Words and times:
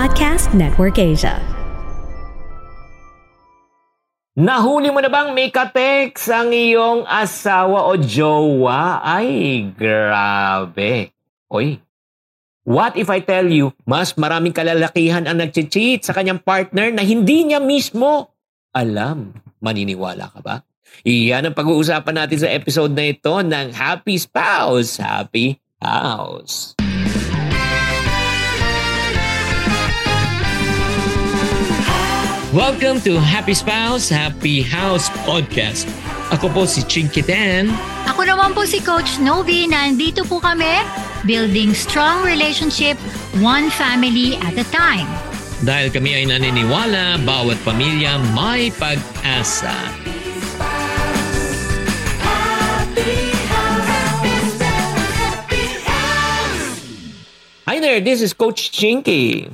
Podcast 0.00 0.56
Network 0.56 0.96
Asia. 0.96 1.36
Nahuli 4.32 4.88
mo 4.88 4.96
na 5.04 5.12
bang 5.12 5.36
may 5.36 5.52
kateks 5.52 6.24
ang 6.32 6.56
iyong 6.56 7.04
asawa 7.04 7.84
o 7.84 8.00
jowa? 8.00 9.04
Ay, 9.04 9.60
grabe. 9.76 11.12
Oy, 11.52 11.84
what 12.64 12.96
if 12.96 13.12
I 13.12 13.20
tell 13.20 13.44
you, 13.44 13.76
mas 13.84 14.16
maraming 14.16 14.56
kalalakihan 14.56 15.28
ang 15.28 15.36
nag-cheat 15.36 16.00
sa 16.00 16.16
kanyang 16.16 16.40
partner 16.40 16.88
na 16.88 17.04
hindi 17.04 17.52
niya 17.52 17.60
mismo 17.60 18.32
alam. 18.72 19.36
Maniniwala 19.60 20.32
ka 20.32 20.40
ba? 20.40 20.64
Iyan 21.04 21.52
ang 21.52 21.56
pag-uusapan 21.60 22.24
natin 22.24 22.40
sa 22.40 22.48
episode 22.48 22.96
na 22.96 23.04
ito 23.12 23.36
ng 23.36 23.76
Happy 23.76 24.16
Spouse, 24.16 24.96
Happy 24.96 25.60
House. 25.76 26.79
Welcome 32.50 32.98
to 33.06 33.14
Happy 33.22 33.54
Spouse, 33.54 34.10
Happy 34.10 34.58
House 34.58 35.06
Podcast. 35.22 35.86
Ako 36.34 36.50
po 36.50 36.66
si 36.66 36.82
Chinky 36.82 37.22
Dan. 37.22 37.70
Ako 38.10 38.26
naman 38.26 38.58
po 38.58 38.66
si 38.66 38.82
Coach 38.82 39.22
Novi. 39.22 39.70
Nandito 39.70 40.26
po 40.26 40.42
kami, 40.42 40.82
building 41.22 41.70
strong 41.78 42.26
relationship, 42.26 42.98
one 43.38 43.70
family 43.70 44.34
at 44.42 44.58
a 44.58 44.66
time. 44.74 45.06
Dahil 45.62 45.94
kami 45.94 46.10
ay 46.10 46.26
naniniwala, 46.26 47.22
bawat 47.22 47.54
pamilya 47.62 48.18
may 48.34 48.74
pag-asa. 48.74 49.70
Hi 57.70 57.78
there, 57.78 58.02
this 58.02 58.18
is 58.18 58.34
Coach 58.34 58.74
Chinky. 58.74 59.46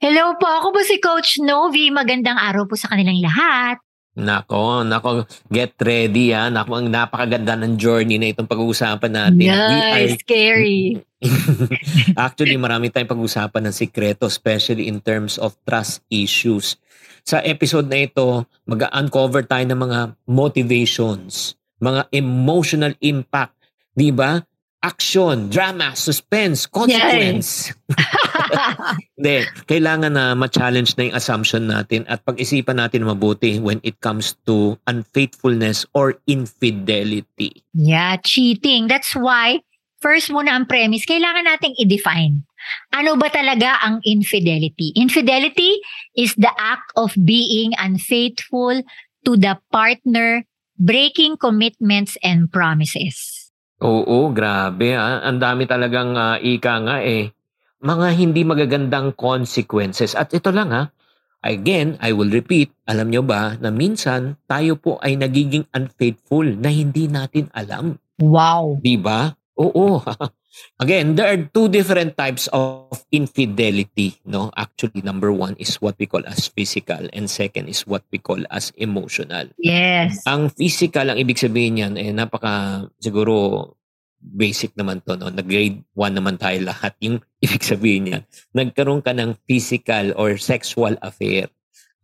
Hello 0.00 0.32
po, 0.40 0.48
ako 0.48 0.72
po 0.72 0.80
si 0.80 0.96
Coach 0.96 1.44
Novi. 1.44 1.92
Magandang 1.92 2.40
araw 2.40 2.64
po 2.64 2.72
sa 2.72 2.88
kanilang 2.88 3.20
lahat. 3.20 3.84
Nako, 4.16 4.80
nako, 4.80 5.28
get 5.52 5.76
ready 5.76 6.32
ha. 6.32 6.48
Nako, 6.48 6.80
ang 6.80 6.88
napakaganda 6.88 7.52
ng 7.60 7.76
journey 7.76 8.16
na 8.16 8.32
itong 8.32 8.48
pag-uusapan 8.48 9.12
natin. 9.12 9.36
We 9.36 9.52
are- 9.52 9.68
Nice, 9.68 10.16
scary. 10.24 11.04
Actually, 12.16 12.56
marami 12.56 12.88
tayong 12.88 13.12
pag-usapan 13.12 13.68
ng 13.68 13.76
sikreto, 13.76 14.24
especially 14.24 14.88
in 14.88 15.04
terms 15.04 15.36
of 15.36 15.52
trust 15.68 16.00
issues. 16.08 16.80
Sa 17.20 17.44
episode 17.44 17.84
na 17.84 18.08
ito, 18.08 18.48
mag-uncover 18.64 19.44
tayo 19.44 19.68
ng 19.68 19.80
mga 19.84 20.00
motivations, 20.24 21.60
mga 21.76 22.08
emotional 22.08 22.96
impact, 23.04 23.52
di 23.92 24.08
ba? 24.08 24.40
Action, 24.80 25.52
drama, 25.52 25.92
suspense, 25.92 26.64
consequence. 26.64 27.68
Hindi, 29.20 29.44
kailangan 29.68 30.16
na 30.16 30.32
ma-challenge 30.32 30.96
na 30.96 31.12
yung 31.12 31.16
assumption 31.20 31.68
natin 31.68 32.08
at 32.08 32.24
pag-isipan 32.24 32.80
natin 32.80 33.04
mabuti 33.04 33.60
when 33.60 33.76
it 33.84 34.00
comes 34.00 34.40
to 34.48 34.80
unfaithfulness 34.88 35.84
or 35.92 36.16
infidelity. 36.24 37.60
yeah, 37.76 38.16
cheating. 38.24 38.88
That's 38.88 39.12
why, 39.12 39.60
first 40.00 40.32
muna 40.32 40.56
ang 40.56 40.64
premise, 40.64 41.04
kailangan 41.04 41.44
nating 41.44 41.76
i-define. 41.76 42.48
Ano 42.96 43.20
ba 43.20 43.28
talaga 43.28 43.80
ang 43.84 44.00
infidelity? 44.08 44.96
Infidelity 44.96 45.80
is 46.16 46.32
the 46.40 46.52
act 46.56 46.88
of 46.96 47.12
being 47.20 47.76
unfaithful 47.76 48.80
to 49.28 49.32
the 49.36 49.60
partner, 49.68 50.48
breaking 50.80 51.36
commitments 51.36 52.16
and 52.24 52.48
promises. 52.48 53.39
Oo, 53.80 54.28
grabe. 54.28 54.92
Ah. 54.92 55.24
Ang 55.24 55.40
dami 55.40 55.64
talagang 55.64 56.12
ah, 56.12 56.36
ika 56.36 56.74
nga 56.84 57.00
eh. 57.00 57.32
Mga 57.80 58.08
hindi 58.12 58.44
magagandang 58.44 59.16
consequences. 59.16 60.12
At 60.12 60.28
ito 60.36 60.52
lang 60.52 60.68
ha, 60.68 60.92
again, 61.40 61.96
I 62.04 62.12
will 62.12 62.28
repeat, 62.28 62.76
alam 62.84 63.08
nyo 63.08 63.24
ba 63.24 63.56
na 63.56 63.72
minsan 63.72 64.36
tayo 64.44 64.76
po 64.76 65.00
ay 65.00 65.16
nagiging 65.16 65.64
unfaithful 65.72 66.44
na 66.44 66.68
hindi 66.68 67.08
natin 67.08 67.48
alam. 67.56 67.96
Wow. 68.20 68.76
Di 68.84 69.00
ba? 69.00 69.32
Oo. 69.56 70.04
Again, 70.80 71.14
there 71.14 71.28
are 71.28 71.40
two 71.52 71.68
different 71.68 72.16
types 72.16 72.48
of 72.52 72.90
infidelity. 73.12 74.16
No, 74.24 74.50
Actually, 74.56 75.00
number 75.04 75.32
one 75.32 75.54
is 75.60 75.76
what 75.80 75.96
we 76.00 76.04
call 76.08 76.24
as 76.26 76.48
physical 76.48 77.00
and 77.12 77.30
second 77.30 77.68
is 77.68 77.86
what 77.86 78.04
we 78.10 78.18
call 78.18 78.40
as 78.50 78.72
emotional. 78.76 79.48
Yes. 79.60 80.24
Ang 80.26 80.50
physical, 80.52 81.12
ang 81.12 81.18
ibig 81.20 81.38
sabihin 81.38 81.80
niyan, 81.80 81.94
eh, 82.00 82.12
napaka, 82.12 82.86
siguro, 82.98 83.76
basic 84.20 84.76
naman 84.76 85.00
to, 85.02 85.16
no? 85.16 85.32
Nag-grade 85.32 85.82
1 85.96 86.18
naman 86.20 86.36
tayo 86.36 86.60
lahat. 86.60 86.92
Yung 87.00 87.18
ibig 87.44 87.64
sabihin 87.64 88.04
niyan, 88.06 88.22
nagkaroon 88.52 89.00
ka 89.00 89.16
ng 89.16 89.34
physical 89.48 90.12
or 90.14 90.36
sexual 90.36 90.94
affair 91.00 91.48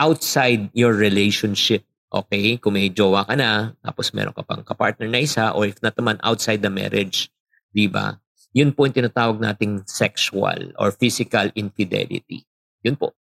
outside 0.01 0.73
your 0.73 0.97
relationship. 0.97 1.85
Okay? 2.09 2.57
Kung 2.57 2.77
may 2.81 2.89
jowa 2.89 3.29
ka 3.29 3.37
na, 3.37 3.77
tapos 3.85 4.13
meron 4.17 4.33
ka 4.33 4.43
pang 4.43 4.65
kapartner 4.65 5.13
na 5.13 5.21
isa, 5.21 5.53
or 5.53 5.69
if 5.69 5.77
not 5.85 5.97
naman, 5.97 6.17
outside 6.25 6.65
the 6.65 6.73
marriage. 6.73 7.29
Di 7.73 7.89
ba? 7.89 8.17
Yun 8.57 8.73
po 8.73 8.89
yung 8.89 8.97
tinatawag 8.97 9.37
nating 9.37 9.85
sexual 9.85 10.73
or 10.81 10.89
physical 10.97 11.53
infidelity. 11.53 12.49
Yun 12.81 12.97
po. 12.97 13.13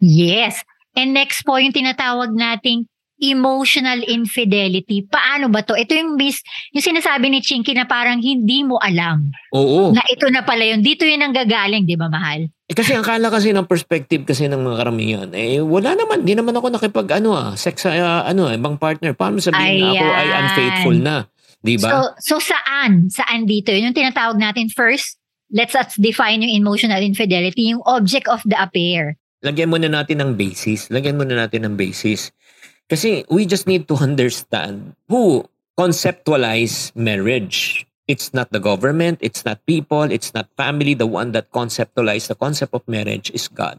Yes. 0.00 0.64
And 0.96 1.12
next 1.12 1.44
po 1.44 1.60
yung 1.60 1.76
tinatawag 1.76 2.32
nating 2.32 2.88
emotional 3.20 4.00
infidelity. 4.08 5.04
Paano 5.04 5.52
ba 5.52 5.60
to? 5.60 5.76
Ito 5.76 5.92
yung 5.92 6.16
bis, 6.16 6.40
yung 6.72 6.82
sinasabi 6.82 7.28
ni 7.28 7.44
Chinky 7.44 7.76
na 7.76 7.84
parang 7.84 8.18
hindi 8.18 8.64
mo 8.64 8.80
alam 8.80 9.28
Oo. 9.52 9.92
na 9.92 10.00
ito 10.08 10.26
na 10.32 10.40
pala 10.40 10.64
yun. 10.64 10.80
Dito 10.80 11.04
yun 11.04 11.20
ang 11.20 11.36
gagaling, 11.36 11.84
di 11.84 12.00
ba 12.00 12.08
mahal? 12.08 12.48
Eh, 12.70 12.74
kasi 12.74 12.96
ang 12.96 13.04
kala 13.04 13.28
kasi 13.28 13.52
ng 13.52 13.68
perspective 13.68 14.24
kasi 14.24 14.48
ng 14.48 14.62
mga 14.62 14.76
karamihan, 14.78 15.28
eh 15.34 15.58
wala 15.58 15.92
naman, 15.98 16.22
di 16.22 16.38
naman 16.38 16.54
ako 16.54 16.70
nakipag 16.70 17.18
ano 17.18 17.34
ah, 17.34 17.52
sex 17.58 17.84
sa 17.84 17.90
ah, 17.92 18.22
ano, 18.24 18.48
ibang 18.48 18.80
partner. 18.80 19.12
Paano 19.12 19.42
sabihin 19.42 19.84
na 19.84 19.90
ako 19.92 20.06
ay 20.06 20.26
Ayan. 20.26 20.40
unfaithful 20.40 20.96
na? 20.96 21.16
Di 21.60 21.76
ba? 21.76 21.90
So, 21.92 22.38
so 22.38 22.54
saan? 22.54 23.12
Saan 23.12 23.44
dito? 23.44 23.68
Yun 23.74 23.92
yung 23.92 23.98
tinatawag 23.98 24.40
natin 24.40 24.72
first, 24.72 25.20
let's 25.52 25.76
us 25.76 25.92
define 25.98 26.40
yung 26.40 26.64
emotional 26.64 27.02
infidelity, 27.02 27.74
yung 27.74 27.84
object 27.84 28.30
of 28.30 28.40
the 28.48 28.56
affair. 28.56 29.18
Lagyan 29.40 29.72
muna 29.72 29.88
natin 29.88 30.20
ng 30.20 30.32
basis. 30.36 30.88
Lagyan 30.92 31.16
muna 31.16 31.32
natin 31.36 31.64
ng 31.64 31.74
basis. 31.76 32.32
Kasi 32.90 33.22
we 33.30 33.46
just 33.46 33.70
need 33.70 33.86
to 33.86 33.94
understand 33.94 34.98
who 35.06 35.46
conceptualize 35.78 36.90
marriage. 36.98 37.86
It's 38.10 38.34
not 38.34 38.50
the 38.50 38.58
government, 38.58 39.22
it's 39.22 39.46
not 39.46 39.62
people, 39.62 40.10
it's 40.10 40.34
not 40.34 40.50
family. 40.58 40.98
The 40.98 41.06
one 41.06 41.30
that 41.38 41.54
conceptualize 41.54 42.26
the 42.26 42.34
concept 42.34 42.74
of 42.74 42.82
marriage 42.90 43.30
is 43.30 43.46
God. 43.46 43.78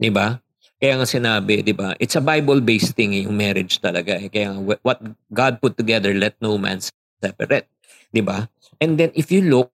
Di 0.00 0.08
ba? 0.08 0.40
Kaya 0.80 0.96
nga 0.96 1.04
sinabi, 1.04 1.60
di 1.60 1.76
ba? 1.76 1.92
It's 2.00 2.16
a 2.16 2.24
Bible-based 2.24 2.96
thing 2.96 3.12
eh, 3.12 3.28
yung 3.28 3.36
marriage 3.36 3.76
talaga. 3.84 4.16
Eh. 4.16 4.32
Kaya 4.32 4.56
nga, 4.56 4.60
what 4.80 4.98
God 5.28 5.60
put 5.60 5.76
together, 5.76 6.16
let 6.16 6.40
no 6.40 6.56
man 6.56 6.80
separate. 7.20 7.68
Di 8.08 8.24
ba? 8.24 8.48
And 8.80 8.96
then 8.96 9.12
if 9.12 9.28
you 9.28 9.44
look 9.44 9.68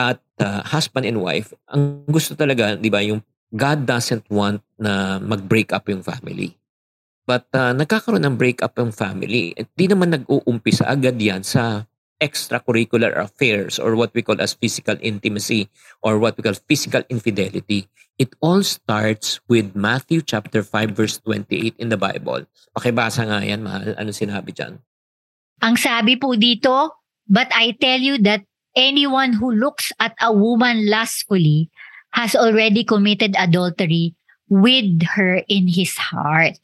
at 0.00 0.24
uh, 0.40 0.64
husband 0.64 1.04
and 1.04 1.20
wife, 1.20 1.52
ang 1.68 2.08
gusto 2.08 2.32
talaga, 2.32 2.80
di 2.80 2.88
ba, 2.88 3.04
yung 3.04 3.20
God 3.52 3.84
doesn't 3.84 4.24
want 4.32 4.64
na 4.80 5.20
mag-break 5.20 5.72
up 5.76 5.88
yung 5.92 6.00
family. 6.04 6.56
But 7.28 7.44
uh, 7.52 7.76
nagkakaroon 7.76 8.24
ng 8.24 8.40
break 8.40 8.64
up 8.64 8.80
yung 8.80 8.88
family. 8.88 9.52
At 9.52 9.68
di 9.76 9.84
naman 9.84 10.16
nag-uumpisa 10.16 10.88
agad 10.88 11.20
yan 11.20 11.44
sa 11.44 11.84
extracurricular 12.24 13.12
affairs 13.20 13.76
or 13.76 13.92
what 13.94 14.16
we 14.16 14.24
call 14.24 14.40
as 14.40 14.56
physical 14.56 14.96
intimacy 15.04 15.68
or 16.00 16.16
what 16.16 16.40
we 16.40 16.42
call 16.42 16.56
physical 16.64 17.04
infidelity. 17.12 17.84
It 18.16 18.32
all 18.40 18.64
starts 18.64 19.44
with 19.46 19.76
Matthew 19.76 20.24
chapter 20.24 20.64
5 20.64 20.96
verse 20.96 21.20
28 21.20 21.76
in 21.76 21.92
the 21.92 22.00
Bible. 22.00 22.48
Pakibasa 22.72 23.28
nga 23.28 23.44
yan, 23.44 23.60
mahal. 23.60 23.92
Ano 24.00 24.10
sinabi 24.10 24.56
dyan? 24.56 24.80
Ang 25.60 25.76
sabi 25.76 26.16
po 26.16 26.32
dito, 26.32 26.96
but 27.28 27.52
I 27.52 27.76
tell 27.76 28.00
you 28.00 28.18
that 28.24 28.42
anyone 28.72 29.36
who 29.36 29.52
looks 29.52 29.92
at 30.00 30.16
a 30.18 30.32
woman 30.32 30.88
lustfully 30.88 31.68
has 32.16 32.34
already 32.34 32.82
committed 32.82 33.36
adultery 33.38 34.16
with 34.48 35.04
her 35.14 35.44
in 35.46 35.68
his 35.68 35.94
heart. 35.94 36.56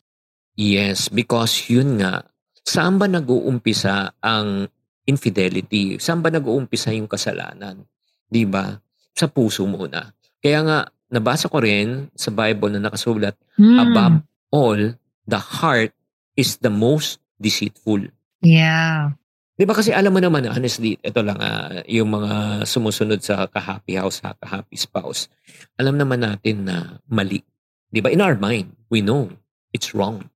Yes, 0.55 1.11
because 1.11 1.67
yun 1.67 1.99
nga, 1.99 2.23
saan 2.62 2.97
ba 2.97 3.11
nag-uumpisa 3.11 4.15
ang 4.23 4.71
infidelity? 5.05 5.99
Saan 6.01 6.23
ba 6.23 6.31
nag-uumpisa 6.31 6.95
yung 6.95 7.11
kasalanan? 7.11 7.85
'Di 8.31 8.47
ba? 8.49 8.79
Sa 9.15 9.29
puso 9.29 9.67
muna. 9.69 10.15
Kaya 10.41 10.61
nga, 10.65 10.79
nabasa 11.11 11.47
ko 11.51 11.61
rin 11.62 12.11
sa 12.15 12.31
Bible 12.31 12.75
na 12.75 12.89
nakasulat, 12.89 13.37
Hmm. 13.59 13.79
above 13.79 14.17
all, 14.51 14.81
the 15.27 15.39
heart 15.39 15.95
is 16.35 16.59
the 16.62 16.71
most 16.73 17.23
deceitful. 17.39 18.03
Yeah. 18.43 19.15
'Di 19.55 19.67
ba 19.67 19.75
kasi 19.75 19.95
alam 19.95 20.11
mo 20.11 20.19
naman, 20.19 20.47
honestly, 20.51 20.99
ito 20.99 21.21
lang, 21.23 21.39
ah, 21.39 21.83
yung 21.87 22.11
mga 22.11 22.62
sumusunod 22.67 23.23
sa 23.23 23.47
ka-happy 23.47 23.95
house, 23.95 24.19
ha, 24.27 24.35
ka-happy 24.35 24.75
spouse, 24.75 25.31
alam 25.79 25.95
naman 25.95 26.23
natin 26.27 26.67
na 26.67 26.99
mali. 27.06 27.43
'Di 27.91 28.03
ba? 28.03 28.11
In 28.11 28.23
our 28.23 28.35
mind, 28.35 28.75
we 28.91 28.99
know 28.99 29.31
it's 29.71 29.95
wrong. 29.95 30.27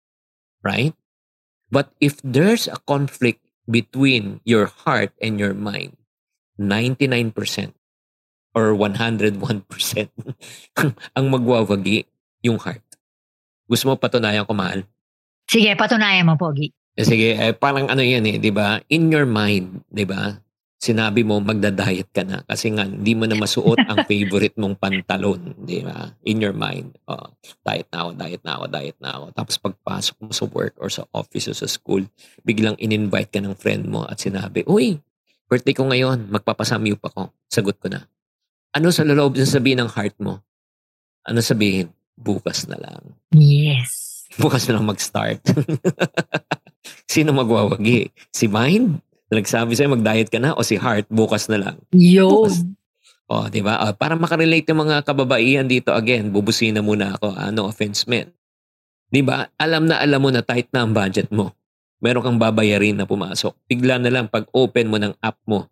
Right? 0.62 0.94
But 1.70 1.93
if 2.00 2.19
there's 2.25 2.66
a 2.66 2.81
conflict 2.88 3.44
between 3.69 4.40
your 4.49 4.66
heart 4.66 5.12
and 5.20 5.37
your 5.37 5.52
mind, 5.52 5.96
99% 6.58 7.34
or 8.56 8.75
101% 8.75 9.38
ang 11.16 11.25
magwawagi 11.31 12.08
yung 12.43 12.58
heart. 12.58 12.82
Gusto 13.69 13.93
mo 13.93 13.94
patunayan 14.00 14.49
ko, 14.49 14.56
mahal? 14.56 14.82
Sige, 15.44 15.76
patunayan 15.76 16.25
mo, 16.25 16.40
Pogi. 16.40 16.72
Eh, 16.99 17.06
sige, 17.06 17.37
eh, 17.37 17.55
parang 17.55 17.87
ano 17.87 18.02
yan 18.02 18.26
eh, 18.26 18.37
di 18.43 18.50
ba? 18.50 18.82
In 18.90 19.12
your 19.12 19.28
mind, 19.28 19.87
di 19.87 20.02
ba? 20.02 20.34
Sinabi 20.78 21.26
mo, 21.26 21.42
magda-diet 21.42 22.14
ka 22.14 22.22
na. 22.22 22.46
Kasi 22.46 22.70
nga, 22.70 22.86
hindi 22.86 23.10
mo 23.19 23.26
na 23.26 23.34
masuot 23.34 23.82
ang 23.90 23.98
favorite 24.10 24.54
mong 24.54 24.78
pantalon, 24.78 25.50
di 25.58 25.82
ba? 25.82 26.14
In 26.22 26.38
your 26.38 26.54
mind. 26.54 26.94
Oh, 27.10 27.34
diet 27.66 27.90
na 27.90 28.06
ako, 28.06 28.10
diet 28.14 28.42
na 28.46 28.52
ako, 28.54 28.64
diet 28.70 28.98
na 29.02 29.10
ako. 29.19 29.25
Tapos 29.34 29.54
pagpasok 29.58 30.16
mo 30.22 30.30
sa 30.30 30.44
work 30.46 30.75
or 30.78 30.86
sa 30.86 31.02
office 31.10 31.50
o 31.50 31.54
sa 31.58 31.66
school, 31.66 32.06
biglang 32.46 32.78
in-invite 32.78 33.34
ka 33.34 33.42
ng 33.42 33.58
friend 33.58 33.90
mo 33.90 34.06
at 34.06 34.22
sinabi, 34.22 34.62
Uy, 34.70 35.02
birthday 35.50 35.75
ko 35.75 35.82
ngayon, 35.90 36.30
magpapasamyup 36.30 37.02
ako. 37.02 37.34
Sagot 37.50 37.74
ko 37.82 37.90
na. 37.90 38.06
Ano 38.70 38.94
sa 38.94 39.02
loob 39.02 39.34
na 39.34 39.50
sabihin 39.50 39.82
ng 39.82 39.90
heart 39.90 40.14
mo? 40.22 40.38
Ano 41.26 41.42
sabihin? 41.42 41.90
Bukas 42.14 42.70
na 42.70 42.78
lang. 42.78 43.02
Yes. 43.34 44.22
Bukas 44.38 44.70
na 44.70 44.78
lang 44.78 44.86
mag-start. 44.86 45.42
Sino 47.12 47.34
magwawagi? 47.34 48.14
Si 48.31 48.46
mind? 48.46 49.02
Nagsabi 49.28 49.76
sa'yo 49.76 49.92
mag-diet 49.92 50.32
ka 50.32 50.40
na 50.40 50.56
o 50.56 50.64
si 50.64 50.80
heart? 50.80 51.08
Bukas 51.12 51.52
na 51.52 51.60
lang. 51.60 51.76
Yun. 51.92 52.76
O, 53.28 53.44
di 53.52 53.60
ba? 53.60 53.76
O, 53.84 53.92
para 53.92 54.16
makarelate 54.16 54.72
yung 54.72 54.88
mga 54.88 55.04
kababaihan 55.04 55.69
dito, 55.69 55.92
again, 55.92 56.32
bubusina 56.32 56.80
muna 56.80 57.12
ako. 57.20 57.36
Ah, 57.36 57.52
no 57.52 57.69
offense, 57.69 58.08
men. 58.08 58.32
Di 59.12 59.20
ba? 59.20 59.48
Alam 59.60 59.88
na 59.88 60.00
alam 60.00 60.20
mo 60.20 60.32
na 60.32 60.40
tight 60.40 60.72
na 60.72 60.84
ang 60.84 60.96
budget 60.96 61.28
mo. 61.28 61.52
Meron 62.00 62.25
kang 62.25 62.40
babayarin 62.40 62.96
na 62.96 63.04
pumasok. 63.04 63.52
Bigla 63.69 64.00
na 64.00 64.08
lang 64.08 64.32
pag 64.32 64.48
open 64.56 64.88
mo 64.88 64.96
ng 64.96 65.12
app 65.20 65.36
mo 65.44 65.69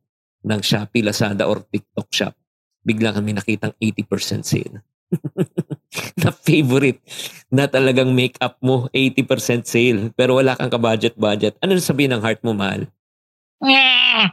ng 0.47 0.61
Shopee, 0.61 1.02
Lazada, 1.02 1.49
or 1.49 1.64
TikTok 1.64 2.09
Shop, 2.12 2.35
bigla 2.87 3.11
kami 3.11 3.35
nakitang 3.35 3.75
80% 3.82 4.47
sale. 4.47 4.79
na 6.23 6.35
favorite 6.35 6.99
na 7.47 7.70
talagang 7.70 8.11
make-up 8.11 8.59
mo 8.59 8.91
80% 8.91 9.62
sale 9.62 10.11
pero 10.19 10.35
wala 10.35 10.59
kang 10.59 10.70
ka-budget-budget. 10.70 11.62
Ano 11.62 11.79
sabihin 11.79 12.19
ng 12.19 12.23
heart 12.23 12.43
mo, 12.43 12.52
mahal? 12.52 12.91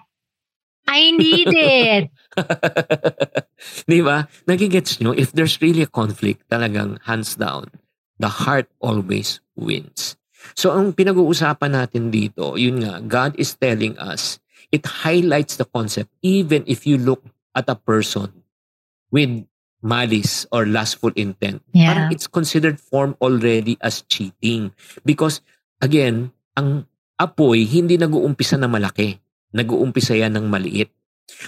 I 0.84 1.12
need 1.16 1.48
it. 1.50 2.12
Di 3.90 4.00
ba? 4.04 4.28
Nagigets 4.46 5.00
nyo, 5.00 5.16
if 5.16 5.32
there's 5.32 5.62
really 5.64 5.88
a 5.88 5.90
conflict, 5.90 6.44
talagang 6.52 7.00
hands 7.08 7.40
down, 7.40 7.72
the 8.20 8.28
heart 8.28 8.68
always 8.84 9.40
wins. 9.56 10.20
So 10.54 10.76
ang 10.76 10.92
pinag-uusapan 10.92 11.72
natin 11.72 12.12
dito, 12.12 12.60
yun 12.60 12.84
nga, 12.84 13.00
God 13.00 13.40
is 13.40 13.56
telling 13.56 13.96
us, 13.96 14.44
it 14.76 14.84
highlights 14.84 15.56
the 15.56 15.66
concept 15.66 16.12
even 16.20 16.68
if 16.68 16.84
you 16.84 17.00
look 17.00 17.24
at 17.56 17.70
a 17.72 17.80
person 17.80 18.44
with 19.14 19.48
malice 19.84 20.48
or 20.52 20.66
lustful 20.66 21.12
intent. 21.16 21.62
Yeah. 21.72 21.94
Parang 21.94 22.08
it's 22.12 22.28
considered 22.28 22.80
form 22.80 23.16
already 23.22 23.78
as 23.80 24.04
cheating. 24.08 24.74
Because, 25.06 25.40
again, 25.80 26.32
ang 26.58 26.88
apoy 27.16 27.64
hindi 27.64 27.96
nag-uumpisa 27.96 28.58
na 28.58 28.68
malaki. 28.68 29.18
Nag-uumpisa 29.54 30.18
yan 30.18 30.34
ng 30.34 30.50
maliit. 30.50 30.90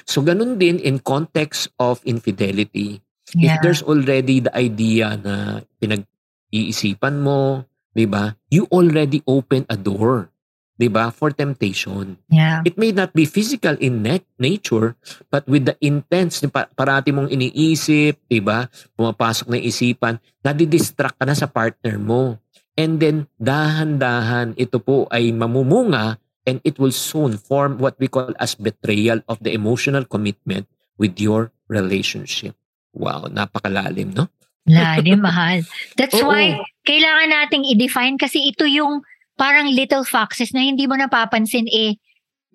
So, 0.05 0.21
ganun 0.21 0.55
din 0.55 0.79
in 0.79 0.97
context 0.97 1.73
of 1.75 1.99
infidelity. 2.03 3.01
If 3.33 3.51
Yeah. 3.51 3.59
there's 3.59 3.81
already 3.81 4.39
the 4.39 4.53
idea 4.53 5.17
na 5.17 5.65
pinag-iisipan 5.81 7.19
mo, 7.19 7.65
di 7.91 8.05
ba? 8.05 8.37
You 8.47 8.69
already 8.69 9.25
open 9.25 9.65
a 9.65 9.75
door, 9.75 10.29
di 10.75 10.87
ba? 10.87 11.09
For 11.09 11.33
temptation. 11.33 12.21
Yeah. 12.29 12.61
It 12.63 12.77
may 12.77 12.93
not 12.93 13.11
be 13.11 13.25
physical 13.25 13.73
in 13.77 14.05
nat- 14.05 14.29
nature, 14.37 14.93
but 15.27 15.43
with 15.45 15.65
the 15.65 15.75
intense, 15.81 16.39
di 16.39 16.47
pa- 16.47 16.69
parati 16.69 17.09
mong 17.09 17.27
iniisip, 17.27 18.21
di 18.21 18.39
ba? 18.39 18.69
Pumapasok 18.93 19.49
na 19.49 19.59
isipan, 19.59 20.15
nadidistract 20.39 21.17
ka 21.17 21.25
na 21.25 21.33
sa 21.33 21.49
partner 21.49 21.97
mo. 21.97 22.37
And 22.75 22.99
then, 22.99 23.31
dahan-dahan, 23.39 24.59
ito 24.59 24.83
po 24.83 25.07
ay 25.07 25.31
mamumunga 25.31 26.19
and 26.43 26.59
it 26.67 26.77
will 26.77 26.93
soon 26.93 27.39
form 27.39 27.79
what 27.79 27.95
we 27.97 28.11
call 28.11 28.35
as 28.37 28.53
betrayal 28.53 29.23
of 29.31 29.39
the 29.41 29.55
emotional 29.55 30.03
commitment 30.03 30.67
with 30.99 31.15
your 31.17 31.55
relationship. 31.71 32.53
Wow, 32.91 33.27
napakalalim, 33.31 34.15
no? 34.15 34.27
Lalim, 34.67 35.23
mahal. 35.23 35.63
That's 35.95 36.19
Oo. 36.21 36.29
why 36.29 36.59
kailangan 36.85 37.29
nating 37.31 37.65
i-define 37.75 38.15
kasi 38.17 38.49
ito 38.49 38.65
yung 38.65 39.01
parang 39.35 39.67
little 39.67 40.05
foxes 40.05 40.55
na 40.55 40.63
hindi 40.63 40.87
mo 40.87 40.95
napapansin 40.95 41.67
eh 41.69 41.99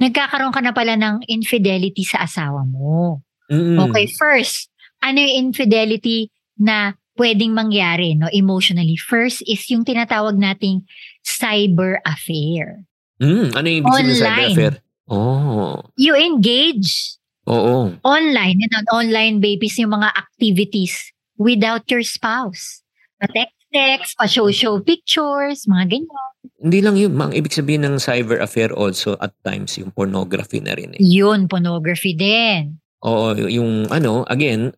nagkakaroon 0.00 0.55
ka 0.55 0.64
na 0.64 0.73
pala 0.73 0.96
ng 0.96 1.28
infidelity 1.28 2.02
sa 2.08 2.25
asawa 2.25 2.64
mo. 2.64 3.20
Mm. 3.52 3.76
Okay, 3.90 4.08
first, 4.16 4.73
ano 5.05 5.20
yung 5.20 5.52
infidelity 5.52 6.32
na 6.56 6.96
pwedeng 7.20 7.52
mangyari 7.52 8.17
no 8.17 8.32
emotionally? 8.32 8.96
First 8.96 9.44
is 9.44 9.61
yung 9.69 9.84
tinatawag 9.84 10.40
nating 10.40 10.88
cyber 11.20 12.00
affair. 12.08 12.81
Mm, 13.20 13.52
ano 13.52 13.67
yung 13.69 13.78
ibig 13.84 13.93
sabihin 13.93 14.17
sa 14.17 14.28
Online. 14.32 14.49
affair? 14.56 14.75
Oh, 15.11 15.84
You 16.00 16.17
engage 16.17 17.20
oo. 17.44 17.93
online 18.00 18.56
and 18.56 18.72
on 18.81 18.87
online 19.05 19.44
basis 19.44 19.82
yung 19.84 19.93
mga 19.93 20.08
activities 20.17 21.12
without 21.37 21.84
your 21.93 22.00
spouse. 22.00 22.81
Pa-text-text, 23.20 24.16
pa-show-show 24.16 24.81
pictures, 24.81 25.69
mga 25.69 25.84
ganyan. 25.93 26.31
Hindi 26.56 26.81
lang 26.81 26.96
yun. 26.96 27.12
Ang 27.20 27.37
ibig 27.37 27.52
sabihin 27.52 27.84
ng 27.84 28.00
cyber 28.00 28.40
affair 28.40 28.73
also 28.73 29.19
at 29.20 29.37
times 29.44 29.76
yung 29.76 29.93
pornography 29.93 30.64
na 30.64 30.73
rin 30.73 30.96
eh. 30.96 31.00
Yun, 31.05 31.44
pornography 31.50 32.16
din. 32.16 32.81
Oo, 33.05 33.37
yung 33.37 33.88
ano, 33.93 34.25
again, 34.28 34.73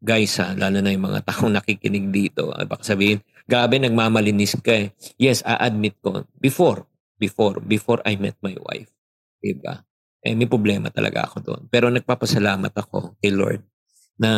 guys 0.00 0.36
ha, 0.40 0.52
lalo 0.56 0.80
na 0.80 0.92
yung 0.92 1.06
mga 1.06 1.24
taong 1.26 1.52
nakikinig 1.54 2.10
dito, 2.10 2.50
ah, 2.52 2.64
baka 2.66 2.94
sabihin, 2.94 3.22
grabe, 3.44 3.80
nagmamalinis 3.80 4.58
ka 4.60 4.72
eh. 4.72 4.88
Yes, 5.20 5.44
I-admit 5.44 6.00
ko, 6.00 6.24
before, 6.40 6.88
before, 7.20 7.60
before 7.60 8.00
I 8.04 8.16
met 8.16 8.36
my 8.40 8.56
wife, 8.58 8.90
diba? 9.40 9.84
Eh, 10.24 10.32
may 10.32 10.48
problema 10.48 10.88
talaga 10.88 11.28
ako 11.28 11.36
doon. 11.44 11.62
Pero 11.68 11.92
nagpapasalamat 11.92 12.72
ako 12.72 13.20
kay 13.20 13.28
Lord 13.28 13.60
na, 14.16 14.30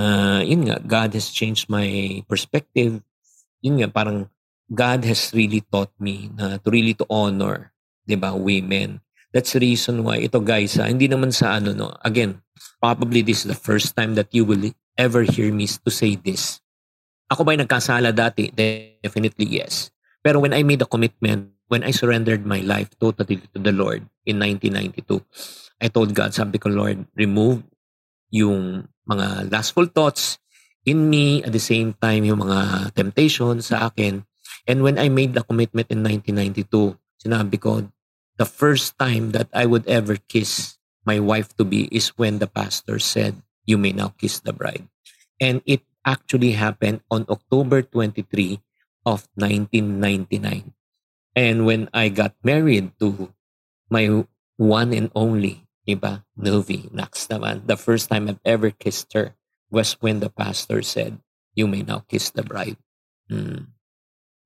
yun 0.43 0.67
nga, 0.67 0.83
God 0.83 1.15
has 1.15 1.31
changed 1.31 1.71
my 1.71 2.21
perspective. 2.27 2.99
Yun 3.63 3.85
nga, 3.85 3.89
parang 3.93 4.27
God 4.67 5.07
has 5.07 5.31
really 5.31 5.63
taught 5.63 5.95
me 6.03 6.27
na 6.35 6.59
to 6.59 6.69
really 6.75 6.99
to 6.99 7.07
honor, 7.07 7.71
diba, 8.03 8.35
women. 8.35 8.99
That's 9.31 9.55
the 9.55 9.63
reason 9.63 10.03
why, 10.03 10.27
ito 10.27 10.43
guys 10.43 10.75
ha, 10.81 10.91
hindi 10.91 11.07
naman 11.07 11.31
sa 11.31 11.61
ano, 11.61 11.71
no, 11.71 11.95
again, 12.03 12.43
probably 12.83 13.23
this 13.23 13.47
is 13.47 13.49
the 13.53 13.59
first 13.59 13.95
time 13.95 14.19
that 14.19 14.33
you 14.35 14.43
will 14.43 14.75
ever 14.97 15.23
hear 15.23 15.53
me 15.53 15.69
to 15.69 15.91
say 15.93 16.17
this. 16.17 16.61
Ako 17.29 17.45
ba'y 17.45 17.61
nagkasala 17.61 18.13
dati? 18.13 18.51
Definitely 18.53 19.61
yes. 19.61 19.93
Pero 20.25 20.41
when 20.41 20.57
I 20.57 20.63
made 20.67 20.83
a 20.83 20.89
commitment, 20.89 21.53
when 21.69 21.83
I 21.83 21.91
surrendered 21.91 22.47
my 22.47 22.63
life 22.63 22.91
totally 22.99 23.43
to 23.55 23.59
the 23.59 23.75
Lord 23.75 24.07
in 24.25 24.39
1992, 24.39 25.23
I 25.83 25.89
told 25.89 26.15
God, 26.15 26.35
sabi 26.35 26.59
ko, 26.59 26.71
Lord, 26.71 27.05
remove 27.15 27.63
yung 28.31 28.89
mga 29.07 29.53
lustful 29.53 29.87
thoughts 29.87 30.39
in 30.87 31.11
me 31.11 31.43
at 31.43 31.53
the 31.53 31.63
same 31.63 31.95
time 31.99 32.25
yung 32.25 32.43
mga 32.43 32.91
temptations 32.95 33.71
sa 33.75 33.91
akin. 33.91 34.23
And 34.67 34.83
when 34.83 34.99
I 34.99 35.11
made 35.11 35.35
the 35.35 35.43
commitment 35.43 35.91
in 35.91 36.03
1992, 36.03 36.99
sinabi 37.23 37.59
ko, 37.59 37.87
the 38.39 38.47
first 38.47 38.99
time 38.99 39.35
that 39.35 39.51
I 39.55 39.67
would 39.67 39.87
ever 39.87 40.17
kiss 40.31 40.79
my 41.07 41.19
wife 41.19 41.55
to 41.59 41.65
be 41.65 41.87
is 41.95 42.15
when 42.19 42.39
the 42.39 42.51
pastor 42.51 42.99
said, 42.99 43.43
you 43.67 43.77
may 43.77 43.93
now 43.93 44.15
kiss 44.17 44.41
the 44.41 44.55
bride. 44.55 44.89
And 45.43 45.61
it 45.67 45.83
actually 46.07 46.55
happened 46.55 47.03
on 47.11 47.27
October 47.29 47.83
23 47.83 48.63
of 49.05 49.29
1999. 49.35 50.73
And 51.37 51.67
when 51.67 51.91
I 51.93 52.09
got 52.09 52.33
married 52.43 52.97
to 53.03 53.35
my 53.91 54.25
one 54.57 54.95
and 54.95 55.13
only, 55.15 55.69
iba, 55.85 56.25
Novi, 56.39 56.89
Nax 56.95 57.29
naman, 57.29 57.67
the 57.67 57.77
first 57.77 58.09
time 58.09 58.31
I've 58.31 58.41
ever 58.47 58.71
kissed 58.71 59.13
her 59.13 59.37
was 59.69 59.99
when 60.01 60.21
the 60.21 60.31
pastor 60.31 60.81
said, 60.81 61.21
you 61.53 61.67
may 61.67 61.83
now 61.83 62.07
kiss 62.09 62.31
the 62.31 62.43
bride. 62.43 62.79
Hmm. 63.29 63.75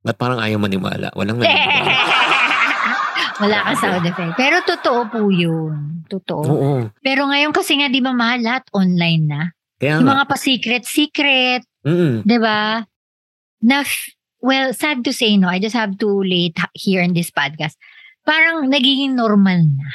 Ba't 0.01 0.17
parang 0.17 0.41
ayaw 0.41 0.57
maniwala? 0.57 1.13
Walang 1.13 1.37
naniniwala. 1.45 2.30
Wala 3.41 3.57
ka 3.65 3.73
sound 3.75 4.05
effect. 4.05 4.37
Pero 4.37 4.61
totoo 4.63 5.01
po 5.09 5.21
yun. 5.29 6.05
Totoo. 6.07 6.43
Oo. 6.45 6.73
Pero 7.01 7.25
ngayon 7.27 7.51
kasi 7.51 7.81
nga, 7.81 7.89
di 7.89 7.99
ba 7.99 8.13
mahal, 8.13 8.45
lahat 8.45 8.69
online 8.71 9.25
na. 9.25 9.43
Kaya 9.81 9.97
Yung 9.97 10.05
nga. 10.05 10.15
mga 10.15 10.25
pa-secret-secret, 10.29 11.63
Mm, 11.81 12.29
di 12.29 12.37
ba? 12.37 12.85
Na, 13.65 13.81
f- 13.81 14.13
well, 14.39 14.69
sad 14.71 15.01
to 15.01 15.17
say, 15.17 15.41
no, 15.41 15.49
I 15.49 15.57
just 15.57 15.73
have 15.73 15.97
to 15.97 16.21
lay 16.21 16.53
it 16.53 16.61
here 16.77 17.01
in 17.01 17.17
this 17.17 17.33
podcast. 17.33 17.81
Parang 18.21 18.69
nagiging 18.69 19.17
normal 19.17 19.65
na. 19.65 19.89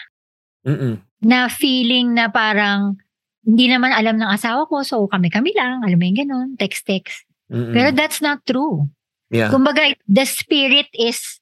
mm, 0.66 0.98
Na 1.22 1.46
feeling 1.46 2.18
na 2.18 2.26
parang, 2.28 2.98
hindi 3.46 3.70
naman 3.70 3.94
alam 3.94 4.18
ng 4.18 4.26
asawa 4.26 4.66
ko, 4.66 4.82
so 4.82 5.06
kami-kami 5.06 5.54
lang, 5.54 5.86
alam 5.86 5.94
mo 5.94 6.04
yung 6.04 6.18
ganun, 6.18 6.48
text-text. 6.58 7.30
mm, 7.54 7.70
Pero 7.70 7.94
that's 7.94 8.18
not 8.18 8.42
true. 8.44 8.90
yeah. 9.30 9.54
Kumbaga, 9.54 9.94
the 10.10 10.26
spirit 10.26 10.90
is 10.92 11.38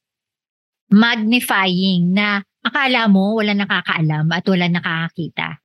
magnifying 0.93 2.13
na 2.13 2.45
akala 2.61 3.09
mo 3.09 3.33
wala 3.33 3.57
nakakaalam 3.57 4.29
at 4.29 4.45
wala 4.45 4.69
nakakakita. 4.69 5.57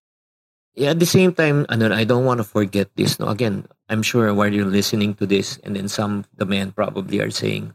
yeah, 0.78 0.94
at 0.94 1.02
the 1.02 1.10
same 1.10 1.34
time, 1.34 1.66
ano, 1.68 1.90
I 1.90 2.06
don't 2.06 2.24
want 2.24 2.38
to 2.38 2.46
forget 2.46 2.86
this. 2.94 3.18
No, 3.18 3.26
again, 3.26 3.66
I'm 3.90 4.06
sure 4.06 4.30
while 4.32 4.48
you're 4.48 4.70
listening 4.70 5.18
to 5.18 5.26
this, 5.26 5.58
and 5.66 5.74
then 5.74 5.90
some 5.90 6.24
the 6.38 6.46
men 6.46 6.70
probably 6.70 7.18
are 7.18 7.34
saying, 7.34 7.74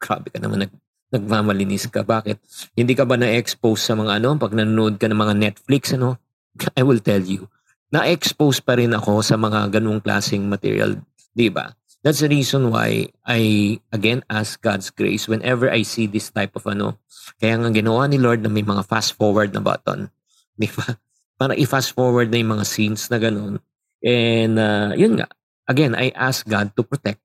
"Grabe 0.00 0.32
ka 0.32 0.40
naman 0.40 0.64
nag 0.64 0.72
nagmamalinis 1.12 1.88
ka. 1.88 2.04
Bakit? 2.04 2.36
Hindi 2.76 2.92
ka 2.92 3.08
ba 3.08 3.16
na-expose 3.16 3.80
sa 3.80 3.96
mga 3.96 4.20
ano, 4.20 4.36
pag 4.36 4.52
nanonood 4.52 5.00
ka 5.00 5.08
ng 5.08 5.16
mga 5.16 5.34
Netflix, 5.40 5.96
ano? 5.96 6.20
I 6.78 6.82
will 6.84 7.00
tell 7.00 7.22
you, 7.22 7.48
na-expose 7.88 8.60
pa 8.60 8.76
rin 8.76 8.92
ako 8.92 9.24
sa 9.24 9.40
mga 9.40 9.72
ganung 9.72 10.04
klaseng 10.04 10.44
material, 10.44 11.00
di 11.32 11.48
ba? 11.48 11.72
That's 12.06 12.22
the 12.22 12.30
reason 12.30 12.70
why 12.70 13.10
I, 13.26 13.80
again, 13.90 14.22
ask 14.30 14.62
God's 14.62 14.90
grace 14.90 15.26
whenever 15.26 15.66
I 15.66 15.82
see 15.82 16.06
this 16.06 16.30
type 16.30 16.54
of 16.54 16.62
ano. 16.70 16.98
Kaya 17.42 17.58
nga 17.58 17.74
ginawa 17.74 18.06
ni 18.06 18.22
Lord 18.22 18.46
na 18.46 18.50
may 18.50 18.62
mga 18.62 18.86
fast 18.86 19.18
forward 19.18 19.50
na 19.50 19.58
button. 19.58 20.06
Di 20.60 20.70
ba? 20.70 20.94
Para 21.38 21.58
i-fast 21.58 21.94
forward 21.94 22.30
na 22.30 22.38
yung 22.38 22.54
mga 22.58 22.66
scenes 22.66 23.10
na 23.10 23.18
ganun. 23.18 23.58
And 24.02 24.54
uh, 24.58 24.94
yun 24.94 25.18
nga, 25.18 25.26
again, 25.66 25.98
I 25.98 26.14
ask 26.14 26.46
God 26.46 26.74
to 26.78 26.86
protect 26.86 27.18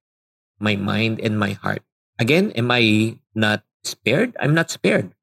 my 0.57 0.73
mind 0.73 1.21
and 1.21 1.37
my 1.37 1.53
heart. 1.53 1.85
Again, 2.17 2.49
am 2.57 2.69
I 2.73 3.17
not 3.37 3.61
spared? 3.85 4.33
I'm 4.41 4.57
not 4.57 4.73
spared. 4.73 5.13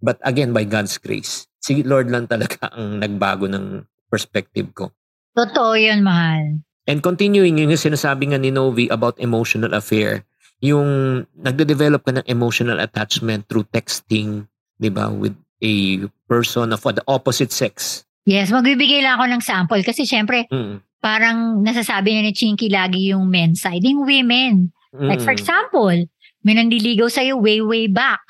But 0.00 0.20
again, 0.20 0.52
by 0.52 0.64
God's 0.64 0.96
grace. 1.00 1.48
Si 1.64 1.80
Lord 1.82 2.12
lang 2.12 2.28
talaga 2.28 2.70
ang 2.72 3.00
nagbago 3.00 3.48
ng 3.48 3.84
perspective 4.12 4.68
ko. 4.72 4.92
Totoo 5.36 5.76
yun, 5.76 6.04
mahal. 6.04 6.60
And 6.88 7.04
continuing 7.04 7.60
yung 7.60 7.68
sinasabi 7.76 8.32
nga 8.32 8.40
ni 8.40 8.48
Novi 8.48 8.88
about 8.88 9.20
emotional 9.20 9.76
affair, 9.76 10.24
yung 10.64 11.22
nagde-develop 11.36 12.02
ka 12.02 12.16
ng 12.16 12.26
emotional 12.26 12.80
attachment 12.80 13.44
through 13.46 13.68
texting, 13.68 14.48
di 14.80 14.88
ba, 14.88 15.12
with 15.12 15.36
a 15.60 16.08
person 16.24 16.72
of 16.72 16.80
the 16.80 17.04
opposite 17.04 17.52
sex. 17.52 18.02
Yes, 18.24 18.48
magbibigay 18.48 19.04
lang 19.04 19.20
ako 19.20 19.24
ng 19.28 19.42
sample 19.44 19.84
kasi 19.84 20.08
syempre, 20.08 20.48
Mm. 20.48 20.80
parang 20.98 21.60
nasasabi 21.60 22.16
na 22.16 22.24
ni 22.24 22.32
Chinky 22.32 22.72
lagi 22.72 23.12
yung 23.12 23.28
men's 23.28 23.60
side, 23.60 23.84
yung 23.84 24.08
women. 24.08 24.72
Like 24.96 25.20
for 25.20 25.36
Mm. 25.36 25.38
example, 25.38 25.96
may 26.42 26.56
nandiligaw 26.56 27.12
sa'yo 27.12 27.36
way, 27.36 27.60
way 27.60 27.84
back. 27.86 28.24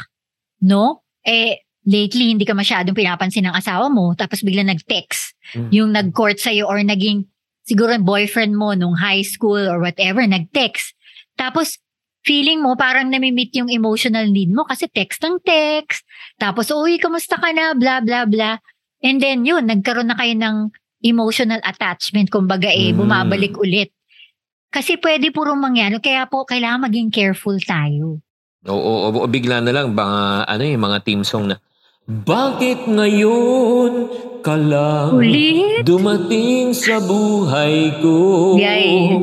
No? 0.58 1.06
Eh, 1.22 1.62
lately, 1.86 2.34
hindi 2.34 2.42
ka 2.42 2.52
masyadong 2.52 2.98
pinapansin 2.98 3.46
ng 3.46 3.54
asawa 3.54 3.86
mo, 3.86 4.12
tapos 4.18 4.42
bigla 4.42 4.66
nag-text. 4.66 5.38
Mm. 5.54 5.68
Yung 5.70 5.90
nag-court 5.94 6.42
sa'yo 6.42 6.66
or 6.66 6.82
naging, 6.82 7.30
siguro 7.68 7.92
boyfriend 8.00 8.56
mo 8.56 8.72
nung 8.72 8.96
high 8.96 9.20
school 9.20 9.60
or 9.60 9.78
whatever, 9.78 10.24
nag-text. 10.24 10.96
Tapos, 11.36 11.76
feeling 12.24 12.64
mo 12.64 12.74
parang 12.74 13.12
namimit 13.12 13.52
yung 13.54 13.68
emotional 13.68 14.26
need 14.28 14.50
mo 14.50 14.64
kasi 14.64 14.88
text 14.88 15.20
ng 15.20 15.38
text. 15.44 16.02
Tapos, 16.40 16.72
uy, 16.72 16.96
kamusta 16.96 17.36
ka 17.36 17.52
na? 17.52 17.76
Blah, 17.76 18.00
blah, 18.00 18.24
blah. 18.24 18.56
And 19.04 19.20
then, 19.20 19.44
yun, 19.44 19.68
nagkaroon 19.68 20.10
na 20.10 20.16
kayo 20.18 20.34
ng 20.34 20.72
emotional 21.04 21.62
attachment. 21.62 22.32
Kumbaga, 22.32 22.72
eh, 22.72 22.90
Mm. 22.90 22.98
bumabalik 22.98 23.54
ulit. 23.60 23.94
Kasi 24.68 24.98
pwede 24.98 25.30
puro 25.30 25.54
mangyari. 25.54 25.96
Kaya 26.02 26.26
po, 26.26 26.42
kailangan 26.44 26.90
maging 26.90 27.08
careful 27.08 27.56
tayo. 27.62 28.20
Oo, 28.66 28.74
oo, 28.74 29.08
oo, 29.14 29.26
bigla 29.30 29.62
na 29.62 29.70
lang 29.70 29.94
mga 29.94 30.50
ano 30.50 30.62
yung 30.66 30.82
mga 30.82 30.98
team 31.06 31.22
song 31.22 31.54
na 31.54 31.56
Bakit 32.08 32.88
ngayon 32.88 33.92
ka 34.40 34.56
lang 34.56 35.12
Ulit? 35.12 35.84
dumating 35.84 36.72
sa 36.72 37.04
buhay 37.04 38.00
ko? 38.00 38.56
Yay. 38.56 39.20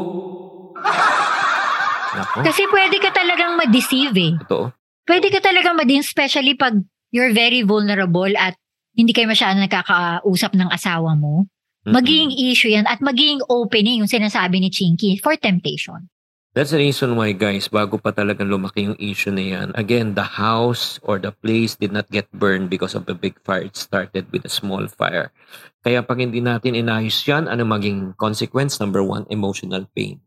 Nako, 2.13 2.45
Kasi 2.45 2.61
pwede 2.69 3.01
ka 3.01 3.09
talagang 3.09 3.57
ma-deceive 3.57 4.13
eh. 4.13 4.33
totoo. 4.45 4.69
Pwede 5.01 5.33
ka 5.33 5.41
talagang 5.41 5.73
ma-deceive, 5.73 6.05
especially 6.05 6.53
pag 6.53 6.77
you're 7.09 7.33
very 7.33 7.65
vulnerable 7.65 8.29
at 8.37 8.53
hindi 8.93 9.17
kayo 9.17 9.25
masyadong 9.25 9.65
nakakausap 9.65 10.53
ng 10.53 10.69
asawa 10.69 11.17
mo. 11.17 11.49
Mm-mm. 11.83 11.89
Magiging 11.89 12.37
issue 12.37 12.69
yan 12.69 12.85
at 12.85 13.01
magiging 13.01 13.41
opening 13.49 14.05
yung 14.05 14.09
sinasabi 14.09 14.61
ni 14.61 14.69
Chinky 14.69 15.17
for 15.17 15.33
temptation. 15.33 16.05
That's 16.55 16.71
the 16.71 16.79
reason 16.79 17.19
why 17.19 17.35
guys, 17.35 17.67
bago 17.67 17.99
pa 17.99 18.15
talagang 18.15 18.47
lumaki 18.47 18.87
yung 18.87 18.95
issue 18.95 19.35
na 19.35 19.43
yan, 19.43 19.67
again, 19.75 20.15
the 20.15 20.23
house 20.23 21.03
or 21.03 21.19
the 21.19 21.35
place 21.35 21.75
did 21.75 21.91
not 21.91 22.07
get 22.07 22.31
burned 22.31 22.71
because 22.71 22.95
of 22.95 23.03
a 23.11 23.13
big 23.13 23.35
fire. 23.43 23.67
It 23.67 23.75
started 23.75 24.31
with 24.31 24.47
a 24.47 24.51
small 24.51 24.87
fire. 24.87 25.35
Kaya 25.83 25.99
pag 25.99 26.23
hindi 26.23 26.39
natin 26.39 26.79
inayos 26.79 27.19
yan, 27.27 27.51
ano 27.51 27.67
maging 27.67 28.15
consequence? 28.15 28.79
Number 28.79 29.03
one, 29.03 29.27
emotional 29.27 29.83
pain. 29.91 30.23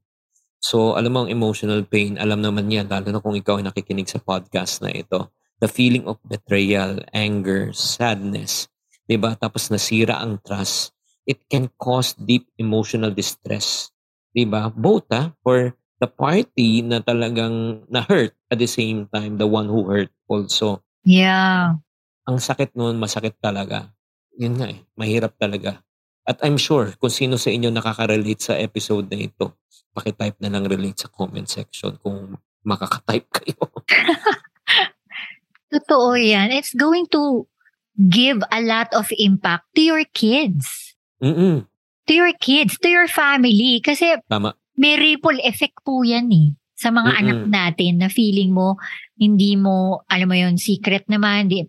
So, 0.61 1.01
alam 1.01 1.17
mo 1.17 1.25
ang 1.25 1.33
emotional 1.33 1.81
pain, 1.89 2.21
alam 2.21 2.45
naman 2.45 2.69
yan, 2.69 2.93
lalo 2.93 3.09
na 3.09 3.25
kung 3.25 3.33
ikaw 3.33 3.57
ay 3.57 3.65
nakikinig 3.65 4.13
sa 4.13 4.21
podcast 4.21 4.85
na 4.85 4.93
ito. 4.93 5.33
The 5.65 5.73
feeling 5.73 6.05
of 6.05 6.21
betrayal, 6.29 7.09
anger, 7.17 7.73
sadness, 7.73 8.69
ba? 9.17 9.33
Tapos 9.33 9.73
nasira 9.73 10.21
ang 10.21 10.45
trust. 10.45 10.93
It 11.25 11.49
can 11.49 11.73
cause 11.81 12.13
deep 12.13 12.53
emotional 12.61 13.17
distress. 13.17 13.89
'Di 14.37 14.45
ba? 14.45 14.69
Both 14.69 15.09
ah, 15.17 15.33
for 15.41 15.73
the 15.99 16.07
party 16.07 16.83
na 16.83 17.03
talagang 17.03 17.83
na-hurt 17.91 18.35
at 18.51 18.59
the 18.59 18.71
same 18.71 19.11
time 19.11 19.39
the 19.39 19.47
one 19.47 19.67
who 19.67 19.87
hurt 19.87 20.11
also. 20.31 20.83
Yeah. 21.03 21.79
Ang 22.27 22.39
sakit 22.39 22.75
noon, 22.79 23.03
masakit 23.03 23.39
talaga. 23.43 23.91
Yun 24.39 24.55
nga 24.59 24.71
eh, 24.71 24.79
mahirap 24.95 25.35
talaga. 25.39 25.83
At 26.29 26.39
I'm 26.45 26.61
sure 26.61 26.95
kung 27.01 27.11
sino 27.11 27.41
sa 27.41 27.51
inyo 27.51 27.73
nakaka-relate 27.73 28.53
sa 28.53 28.55
episode 28.55 29.11
na 29.11 29.27
ito, 29.27 29.57
pakitype 29.97 30.39
na 30.45 30.53
lang 30.53 30.69
relate 30.69 31.03
sa 31.03 31.11
comment 31.11 31.49
section 31.49 31.97
kung 31.99 32.39
makaka-type 32.63 33.27
kayo. 33.33 33.59
Totoo 35.73 36.17
yan. 36.17 36.53
It's 36.53 36.73
going 36.73 37.09
to 37.13 37.49
give 37.97 38.41
a 38.53 38.61
lot 38.61 38.93
of 38.95 39.11
impact 39.17 39.67
to 39.75 39.83
your 39.83 40.05
kids. 40.15 40.95
Mm-mm. 41.19 41.67
To 42.09 42.13
your 42.13 42.33
kids, 42.39 42.79
to 42.81 42.89
your 42.89 43.09
family. 43.09 43.81
Kasi 43.85 44.17
Tama. 44.29 44.55
May 44.79 44.95
ripple 44.95 45.43
effect 45.43 45.83
po 45.83 46.07
yan 46.07 46.31
eh. 46.31 46.55
Sa 46.79 46.95
mga 46.95 47.11
Mm-mm. 47.11 47.21
anak 47.27 47.39
natin 47.51 47.93
na 47.99 48.07
feeling 48.07 48.55
mo, 48.55 48.79
hindi 49.19 49.59
mo, 49.59 50.07
alam 50.07 50.31
mo 50.31 50.37
yun, 50.39 50.55
secret 50.55 51.11
naman. 51.11 51.51
Di, 51.51 51.67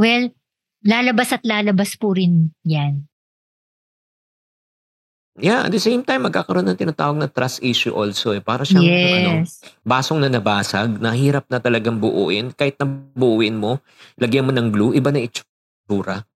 well, 0.00 0.32
lalabas 0.88 1.36
at 1.36 1.44
lalabas 1.44 2.00
po 2.00 2.16
rin 2.16 2.56
yan. 2.64 3.04
Yeah, 5.38 5.68
at 5.68 5.70
the 5.70 5.78
same 5.78 6.02
time, 6.02 6.26
magkakaroon 6.26 6.66
ng 6.66 6.80
tinatawag 6.80 7.14
na 7.14 7.30
trust 7.30 7.62
issue 7.62 7.94
also. 7.94 8.34
Eh. 8.34 8.42
Para 8.42 8.66
siyang 8.66 8.82
ano, 8.82 9.30
Yes. 9.46 9.62
basong 9.86 10.18
na 10.18 10.26
nabasag, 10.26 10.98
nahirap 10.98 11.46
na 11.46 11.62
talagang 11.62 12.02
buuin. 12.02 12.50
Kahit 12.50 12.74
na 12.82 12.90
buuin 12.90 13.54
mo, 13.54 13.78
lagyan 14.18 14.50
mo 14.50 14.52
ng 14.56 14.74
glue, 14.74 14.98
iba 14.98 15.14
na 15.14 15.22
itsura. 15.22 16.26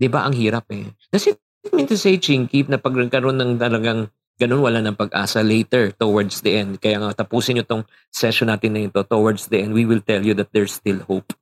Di 0.00 0.08
ba? 0.08 0.24
Ang 0.24 0.32
hirap 0.32 0.64
eh. 0.72 0.88
Does 1.12 1.28
it 1.28 1.36
mean 1.76 1.84
to 1.84 2.00
say, 2.00 2.16
Chinky, 2.16 2.64
na 2.64 2.80
pag 2.80 2.96
nagkaroon 2.96 3.36
ng 3.36 3.60
talagang 3.60 4.08
ganun, 4.38 4.62
wala 4.62 4.78
ng 4.80 4.94
pag-asa 4.94 5.42
later, 5.42 5.90
towards 5.92 6.40
the 6.46 6.54
end. 6.54 6.78
Kaya 6.78 7.02
nga, 7.02 7.26
tapusin 7.26 7.58
nyo 7.58 7.66
tong 7.66 7.84
session 8.14 8.48
natin 8.48 8.72
na 8.72 8.86
ito, 8.86 9.02
towards 9.02 9.50
the 9.50 9.66
end, 9.66 9.74
we 9.74 9.84
will 9.84 10.00
tell 10.00 10.22
you 10.22 10.32
that 10.38 10.54
there's 10.54 10.78
still 10.78 11.02
hope. 11.04 11.34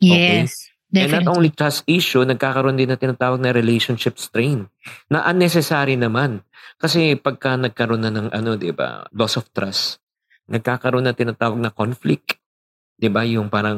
Okay. 0.00 0.48
Yes. 0.48 0.72
And 0.88 1.12
not 1.12 1.28
Definitely. 1.28 1.36
only 1.36 1.50
trust 1.52 1.84
issue, 1.84 2.24
nagkakaroon 2.24 2.80
din 2.80 2.88
na 2.88 2.96
tinatawag 2.96 3.44
na 3.44 3.52
relationship 3.52 4.16
strain 4.16 4.72
na 5.12 5.20
unnecessary 5.28 6.00
naman. 6.00 6.40
Kasi 6.80 7.12
pagka 7.12 7.60
nagkaroon 7.60 8.08
na 8.08 8.08
ng 8.08 8.32
ano, 8.32 8.56
'di 8.56 8.72
ba, 8.72 9.04
loss 9.12 9.36
of 9.36 9.52
trust, 9.52 10.00
nagkakaroon 10.48 11.04
na 11.04 11.12
tinatawag 11.12 11.60
na 11.60 11.68
conflict. 11.68 12.40
'Di 12.96 13.12
ba, 13.12 13.20
yung 13.28 13.52
parang 13.52 13.76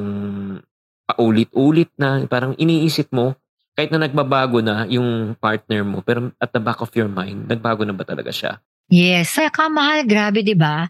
paulit-ulit 1.10 1.90
na, 1.98 2.22
parang 2.30 2.54
iniisip 2.54 3.10
mo 3.10 3.34
kahit 3.80 3.96
na 3.96 4.04
nagbabago 4.04 4.60
na 4.60 4.84
yung 4.92 5.32
partner 5.40 5.80
mo, 5.88 6.04
pero 6.04 6.28
at 6.36 6.52
the 6.52 6.60
back 6.60 6.84
of 6.84 6.92
your 6.92 7.08
mind, 7.08 7.48
nagbago 7.48 7.80
na 7.80 7.96
ba 7.96 8.04
talaga 8.04 8.28
siya? 8.28 8.60
Yes. 8.92 9.32
Kaya 9.32 9.48
kamahal, 9.48 10.04
grabe, 10.04 10.44
di 10.44 10.52
ba? 10.52 10.84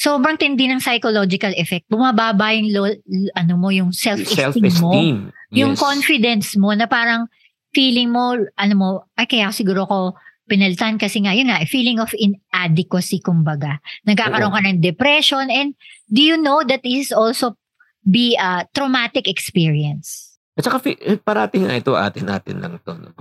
Sobrang 0.00 0.40
tindi 0.40 0.64
ng 0.64 0.80
psychological 0.80 1.52
effect. 1.60 1.84
Bumababa 1.92 2.56
yung, 2.56 2.72
lo- 2.72 3.02
ano 3.36 3.52
mo, 3.60 3.68
yung 3.68 3.92
self-esteem, 3.92 4.48
mo. 4.80 4.96
Self-esteem. 4.96 5.16
Yung 5.52 5.76
Yes. 5.76 5.84
confidence 5.84 6.48
mo 6.56 6.72
na 6.72 6.88
parang 6.88 7.28
feeling 7.76 8.08
mo, 8.08 8.40
ano 8.56 8.74
mo, 8.80 8.88
ay 9.20 9.28
kaya 9.28 9.52
siguro 9.52 9.84
ko 9.84 10.16
pinalitan 10.48 10.96
kasi 10.96 11.20
nga, 11.20 11.36
yun 11.36 11.52
nga, 11.52 11.60
feeling 11.68 12.00
of 12.00 12.16
inadequacy, 12.16 13.20
kumbaga. 13.20 13.76
Nagkakaroon 14.08 14.48
Oo. 14.48 14.56
ka 14.56 14.64
ng 14.64 14.80
depression 14.80 15.52
and 15.52 15.76
do 16.08 16.24
you 16.24 16.40
know 16.40 16.64
that 16.64 16.80
is 16.80 17.12
also 17.12 17.60
be 18.08 18.32
a 18.40 18.64
traumatic 18.72 19.28
experience? 19.28 20.31
At 20.52 20.68
saka, 20.68 20.84
eh, 20.84 21.16
parating 21.16 21.68
nga 21.68 21.76
ito, 21.76 21.96
atin 21.96 22.28
natin 22.28 22.60
lang 22.60 22.76
to. 22.84 22.92
No? 22.92 23.16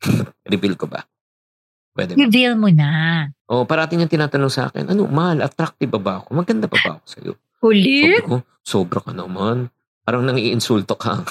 Reveal 0.52 0.78
ko 0.78 0.86
ba? 0.86 1.02
Pwede 1.90 2.14
ba? 2.14 2.18
Reveal 2.22 2.54
mo 2.54 2.70
na. 2.70 3.26
O, 3.50 3.66
parating 3.66 4.06
yung 4.06 4.12
tinatanong 4.12 4.52
sa 4.52 4.70
akin, 4.70 4.94
ano, 4.94 5.10
mahal, 5.10 5.42
attractive 5.42 5.90
ba 5.90 5.98
ba 5.98 6.12
ako? 6.22 6.38
Maganda 6.38 6.70
ba 6.70 6.78
ba 6.78 6.90
ako 6.98 7.04
sa'yo? 7.10 7.32
Sabi 8.06 8.24
ko, 8.24 8.36
sobra 8.62 9.02
ka 9.02 9.10
naman. 9.10 9.68
Parang 10.06 10.22
nang 10.24 10.38
iinsulto 10.38 10.96
ka. 10.96 11.20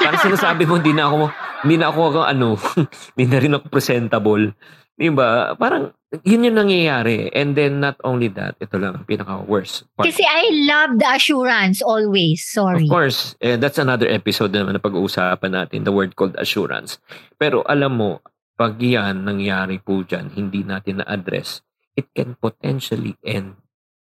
Parang 0.00 0.22
sinasabi 0.24 0.64
mo, 0.64 0.80
hindi 0.80 0.96
na 0.96 1.10
ako, 1.10 1.18
hindi 1.66 1.76
na 1.76 1.86
ako, 1.92 2.00
ano, 2.24 2.56
hindi 3.14 3.24
na 3.28 3.38
rin 3.42 3.54
ako 3.58 3.66
presentable. 3.68 4.54
Di 4.96 5.12
ba? 5.12 5.52
Parang, 5.58 5.92
yun 6.26 6.50
yung 6.50 6.58
nangyayari. 6.58 7.30
And 7.30 7.54
then, 7.54 7.78
not 7.78 7.96
only 8.02 8.26
that, 8.34 8.58
ito 8.58 8.74
lang 8.78 8.98
ang 8.98 9.06
pinaka-worst 9.06 9.86
part. 9.94 10.10
Kasi 10.10 10.26
I 10.26 10.66
love 10.66 10.98
the 10.98 11.06
assurance 11.06 11.78
always. 11.78 12.42
Sorry. 12.42 12.86
Of 12.86 12.90
course, 12.90 13.38
eh, 13.38 13.54
that's 13.54 13.78
another 13.78 14.10
episode 14.10 14.50
naman 14.50 14.74
na 14.74 14.82
pag-uusapan 14.82 15.54
natin, 15.54 15.86
the 15.86 15.94
word 15.94 16.18
called 16.18 16.34
assurance. 16.34 16.98
Pero 17.38 17.62
alam 17.70 17.94
mo, 17.94 18.10
pag 18.58 18.76
yan 18.82 19.22
nangyari 19.22 19.78
po 19.78 20.02
dyan, 20.02 20.34
hindi 20.34 20.66
natin 20.66 21.00
na-address, 21.00 21.62
it 21.94 22.10
can 22.12 22.34
potentially 22.36 23.14
end 23.22 23.56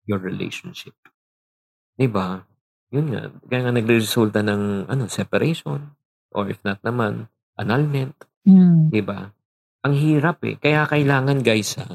your 0.07 0.23
relationship. 0.23 0.95
Di 1.99 2.07
ba? 2.07 2.47
Yun 2.89 3.13
nga. 3.13 3.29
Kaya 3.45 3.69
nga 3.69 3.73
nagre-resulta 3.75 4.39
ng 4.41 4.87
ano, 4.87 5.03
separation 5.11 5.93
or 6.31 6.49
if 6.49 6.63
not 6.63 6.79
naman, 6.81 7.27
annulment. 7.59 8.15
Mm. 8.47 8.89
Di 8.89 9.03
ba? 9.03 9.29
Ang 9.79 9.95
hirap 9.95 10.43
eh. 10.43 10.59
Kaya 10.59 10.83
kailangan 10.83 11.39
guys 11.39 11.79
ha, 11.79 11.87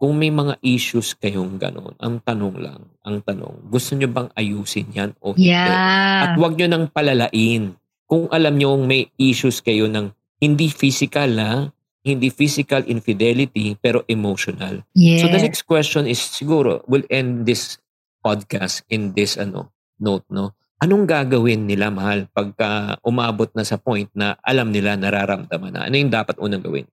kung 0.00 0.18
may 0.18 0.32
mga 0.32 0.58
issues 0.64 1.14
kayong 1.14 1.60
ganon, 1.60 1.94
ang 2.00 2.18
tanong 2.24 2.56
lang, 2.58 2.82
ang 3.04 3.22
tanong, 3.22 3.70
gusto 3.70 3.94
nyo 3.94 4.08
bang 4.10 4.28
ayusin 4.34 4.88
yan 4.90 5.10
o 5.22 5.36
hindi? 5.36 5.52
At 5.52 6.34
Yeah. 6.34 6.40
wag 6.40 6.56
nyo 6.58 6.66
nang 6.66 6.86
palalain. 6.90 7.76
Kung 8.08 8.26
alam 8.32 8.58
nyo 8.58 8.80
may 8.80 9.12
issues 9.14 9.62
kayo 9.62 9.86
ng 9.86 10.10
hindi 10.42 10.72
physical 10.72 11.30
na, 11.30 11.70
hindi 12.02 12.34
physical 12.34 12.82
infidelity, 12.90 13.78
pero 13.78 14.02
emotional. 14.10 14.82
Yes. 14.96 15.22
So 15.22 15.30
the 15.30 15.38
next 15.38 15.70
question 15.70 16.10
is 16.10 16.18
siguro, 16.18 16.82
we'll 16.90 17.06
end 17.06 17.46
this 17.46 17.78
podcast 18.18 18.82
in 18.90 19.14
this 19.14 19.38
ano 19.38 19.70
note, 20.02 20.26
no? 20.26 20.50
Anong 20.82 21.06
gagawin 21.06 21.70
nila, 21.70 21.94
mahal, 21.94 22.26
pagka 22.34 22.98
umabot 23.06 23.46
na 23.54 23.62
sa 23.62 23.78
point 23.78 24.10
na 24.18 24.34
alam 24.42 24.74
nila, 24.74 24.98
nararamdaman 24.98 25.70
na? 25.70 25.86
Ano 25.86 25.94
yung 25.94 26.10
dapat 26.10 26.42
unang 26.42 26.58
gawin? 26.58 26.90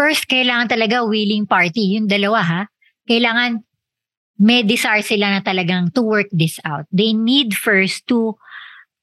First, 0.00 0.32
kailangan 0.32 0.72
talaga 0.72 1.04
willing 1.04 1.44
party. 1.44 2.00
Yung 2.00 2.08
dalawa 2.08 2.40
ha. 2.40 2.62
Kailangan 3.04 3.60
may 4.40 4.64
desire 4.64 5.04
sila 5.04 5.28
na 5.28 5.44
talagang 5.44 5.92
to 5.92 6.00
work 6.00 6.32
this 6.32 6.56
out. 6.64 6.88
They 6.88 7.12
need 7.12 7.52
first 7.52 8.08
to 8.08 8.40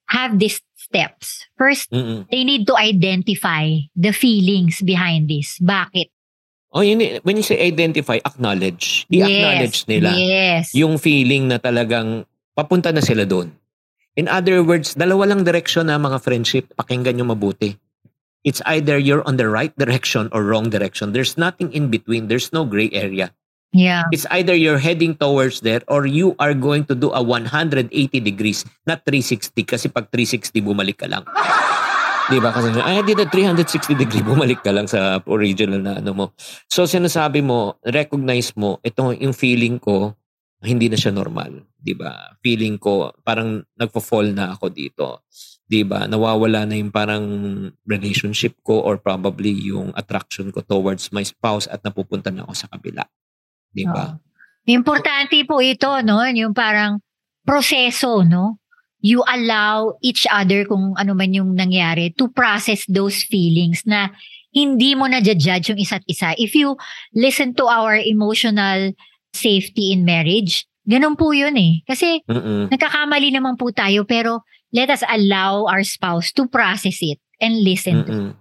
have 0.09 0.41
these 0.41 0.57
steps. 0.73 1.45
First, 1.53 1.93
Mm-mm. 1.93 2.25
they 2.33 2.41
need 2.41 2.65
to 2.65 2.73
identify 2.73 3.85
the 3.93 4.09
feelings 4.09 4.81
behind 4.81 5.29
this. 5.29 5.61
Bakit? 5.61 6.09
Oh, 6.73 6.81
yun, 6.81 6.97
eh. 7.05 7.21
when 7.21 7.37
you 7.37 7.45
say 7.45 7.61
identify, 7.61 8.17
acknowledge. 8.25 9.05
I-acknowledge 9.13 9.85
yes. 9.85 9.89
nila 9.89 10.09
Yes. 10.17 10.73
yung 10.73 10.97
feeling 10.97 11.45
na 11.45 11.61
talagang 11.61 12.25
papunta 12.57 12.89
na 12.89 13.05
sila 13.05 13.21
doon. 13.29 13.53
In 14.17 14.25
other 14.25 14.65
words, 14.65 14.97
dalawa 14.97 15.29
lang 15.29 15.45
direksyon 15.45 15.93
na 15.93 16.01
mga 16.01 16.17
friendship, 16.25 16.73
pakinggan 16.73 17.21
nyo 17.21 17.37
mabuti. 17.37 17.77
It's 18.43 18.61
either 18.65 18.97
you're 18.97 19.25
on 19.27 19.37
the 19.37 19.49
right 19.49 19.75
direction 19.77 20.29
or 20.31 20.43
wrong 20.43 20.69
direction. 20.69 21.11
There's 21.11 21.37
nothing 21.37 21.73
in 21.73 21.89
between. 21.89 22.27
There's 22.27 22.53
no 22.53 22.65
gray 22.65 22.89
area. 22.93 23.33
yeah. 23.73 24.03
It's 24.11 24.25
either 24.31 24.55
you're 24.55 24.79
heading 24.79 25.15
towards 25.15 25.61
there 25.61 25.81
or 25.87 26.05
you 26.05 26.35
are 26.39 26.53
going 26.53 26.85
to 26.85 26.95
do 26.95 27.11
a 27.11 27.21
180 27.21 27.91
degrees, 28.19 28.65
not 28.87 29.03
360. 29.03 29.63
Kasi 29.63 29.89
pag 29.89 30.09
360, 30.09 30.61
bumalik 30.63 30.97
ka 31.03 31.07
lang. 31.07 31.27
Di 32.31 32.43
ba? 32.43 32.51
Kasi, 32.51 32.75
I 32.75 32.99
did 33.07 33.23
a 33.23 33.27
360 33.27 33.95
degree, 33.95 34.19
bumalik 34.19 34.59
ka 34.59 34.75
lang 34.75 34.83
sa 34.83 35.23
original 35.31 35.79
na 35.79 36.03
ano 36.03 36.11
mo. 36.11 36.25
So, 36.67 36.83
sinasabi 36.83 37.39
mo, 37.39 37.79
recognize 37.87 38.51
mo, 38.59 38.83
ito 38.83 39.15
yung 39.15 39.31
feeling 39.31 39.79
ko, 39.79 40.11
hindi 40.59 40.91
na 40.91 40.99
siya 40.99 41.15
normal. 41.15 41.63
Di 41.79 41.95
ba? 41.95 42.35
Feeling 42.43 42.75
ko, 42.83 43.15
parang 43.23 43.63
nagpo-fall 43.79 44.35
na 44.35 44.59
ako 44.59 44.67
dito. 44.75 45.23
Di 45.67 45.83
ba? 45.83 46.07
Nawawala 46.07 46.63
na 46.63 46.79
yung 46.79 46.95
parang 46.95 47.27
relationship 47.83 48.55
ko 48.63 48.79
or 48.79 48.95
probably 48.95 49.51
yung 49.51 49.91
attraction 49.99 50.47
ko 50.55 50.63
towards 50.63 51.11
my 51.11 51.27
spouse 51.27 51.67
at 51.67 51.83
napupunta 51.83 52.31
na 52.31 52.47
ako 52.47 52.53
sa 52.55 52.71
kabila. 52.71 53.03
Di 53.75 53.83
ba? 53.83 54.15
Oo. 54.15 54.23
Importante 54.67 55.35
po 55.43 55.59
ito, 55.59 55.91
no? 56.03 56.23
Yung 56.27 56.55
parang 56.55 57.03
proseso, 57.43 58.23
no? 58.23 58.63
You 59.03 59.23
allow 59.27 59.95
each 60.03 60.27
other 60.27 60.67
kung 60.67 60.95
ano 60.95 61.11
man 61.15 61.31
yung 61.35 61.55
nangyari 61.55 62.11
to 62.15 62.27
process 62.31 62.83
those 62.87 63.23
feelings 63.23 63.83
na 63.87 64.11
hindi 64.51 64.95
mo 64.95 65.07
na 65.07 65.19
judge 65.19 65.71
yung 65.71 65.79
isa't 65.79 66.03
isa. 66.07 66.35
If 66.39 66.55
you 66.55 66.75
listen 67.15 67.55
to 67.59 67.67
our 67.67 67.95
emotional 67.95 68.91
safety 69.31 69.95
in 69.95 70.03
marriage, 70.03 70.67
ganun 70.87 71.19
po 71.19 71.35
yun 71.35 71.55
eh. 71.55 71.83
Kasi 71.83 72.23
Mm-mm. 72.25 72.71
nagkakamali 72.71 73.35
naman 73.35 73.59
po 73.59 73.69
tayo 73.75 74.07
pero 74.07 74.47
let 74.73 74.89
us 74.89 75.03
allow 75.07 75.65
our 75.67 75.83
spouse 75.83 76.31
to 76.35 76.47
process 76.47 76.99
it 77.01 77.19
and 77.39 77.63
listen 77.63 78.03
to 78.05 78.11
Mm-mm. 78.11 78.33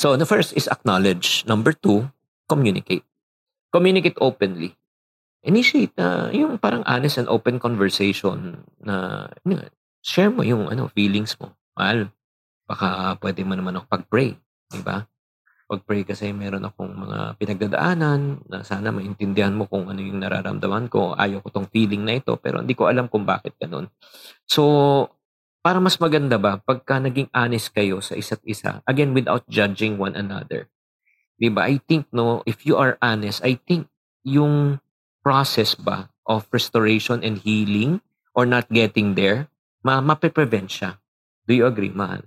So, 0.00 0.16
the 0.16 0.24
first 0.24 0.56
is 0.56 0.64
acknowledge. 0.64 1.44
Number 1.44 1.76
two, 1.76 2.08
communicate. 2.48 3.04
Communicate 3.68 4.16
openly. 4.16 4.72
Initiate 5.44 5.92
na 5.92 6.32
yung 6.32 6.56
parang 6.56 6.80
honest 6.88 7.20
and 7.20 7.28
open 7.28 7.60
conversation 7.60 8.64
na 8.80 9.28
yun, 9.44 9.68
share 10.00 10.32
mo 10.32 10.40
yung 10.40 10.72
ano 10.72 10.88
feelings 10.96 11.36
mo. 11.36 11.52
Mahal, 11.76 12.08
baka 12.64 13.20
pwede 13.20 13.44
mo 13.44 13.52
naman 13.52 13.76
ako 13.76 13.92
pag-pray. 13.92 14.40
Di 14.72 14.80
ba? 14.80 15.04
Pag-pray 15.68 16.08
kasi 16.08 16.32
meron 16.32 16.64
akong 16.64 16.96
mga 16.96 17.36
pinagdadaanan 17.36 18.48
na 18.48 18.64
sana 18.64 18.88
maintindihan 18.96 19.52
mo 19.52 19.68
kung 19.68 19.92
ano 19.92 20.00
yung 20.00 20.24
nararamdaman 20.24 20.88
ko. 20.88 21.12
Ayaw 21.12 21.44
ko 21.44 21.52
tong 21.52 21.68
feeling 21.68 22.08
na 22.08 22.16
ito 22.16 22.40
pero 22.40 22.64
hindi 22.64 22.72
ko 22.72 22.88
alam 22.88 23.04
kung 23.12 23.28
bakit 23.28 23.52
ganun. 23.60 23.84
So, 24.48 24.64
para 25.60 25.76
mas 25.80 26.00
maganda 26.00 26.40
ba 26.40 26.56
pagka 26.60 26.96
naging 27.00 27.28
honest 27.32 27.72
kayo 27.72 28.00
sa 28.00 28.16
isa't 28.16 28.40
isa, 28.48 28.80
again, 28.88 29.12
without 29.12 29.44
judging 29.48 30.00
one 30.00 30.16
another. 30.16 30.68
Di 31.40 31.48
ba? 31.48 31.68
I 31.68 31.80
think, 31.80 32.08
no, 32.12 32.44
if 32.44 32.64
you 32.68 32.76
are 32.76 33.00
honest, 33.00 33.40
I 33.44 33.56
think 33.56 33.88
yung 34.24 34.80
process 35.24 35.76
ba 35.76 36.08
of 36.28 36.48
restoration 36.52 37.24
and 37.24 37.40
healing 37.40 38.00
or 38.36 38.44
not 38.44 38.68
getting 38.68 39.16
there, 39.16 39.48
ma 39.84 40.00
mape-prevent 40.04 40.68
siya. 40.68 40.90
Do 41.48 41.56
you 41.56 41.64
agree, 41.64 41.92
mahal? 41.92 42.24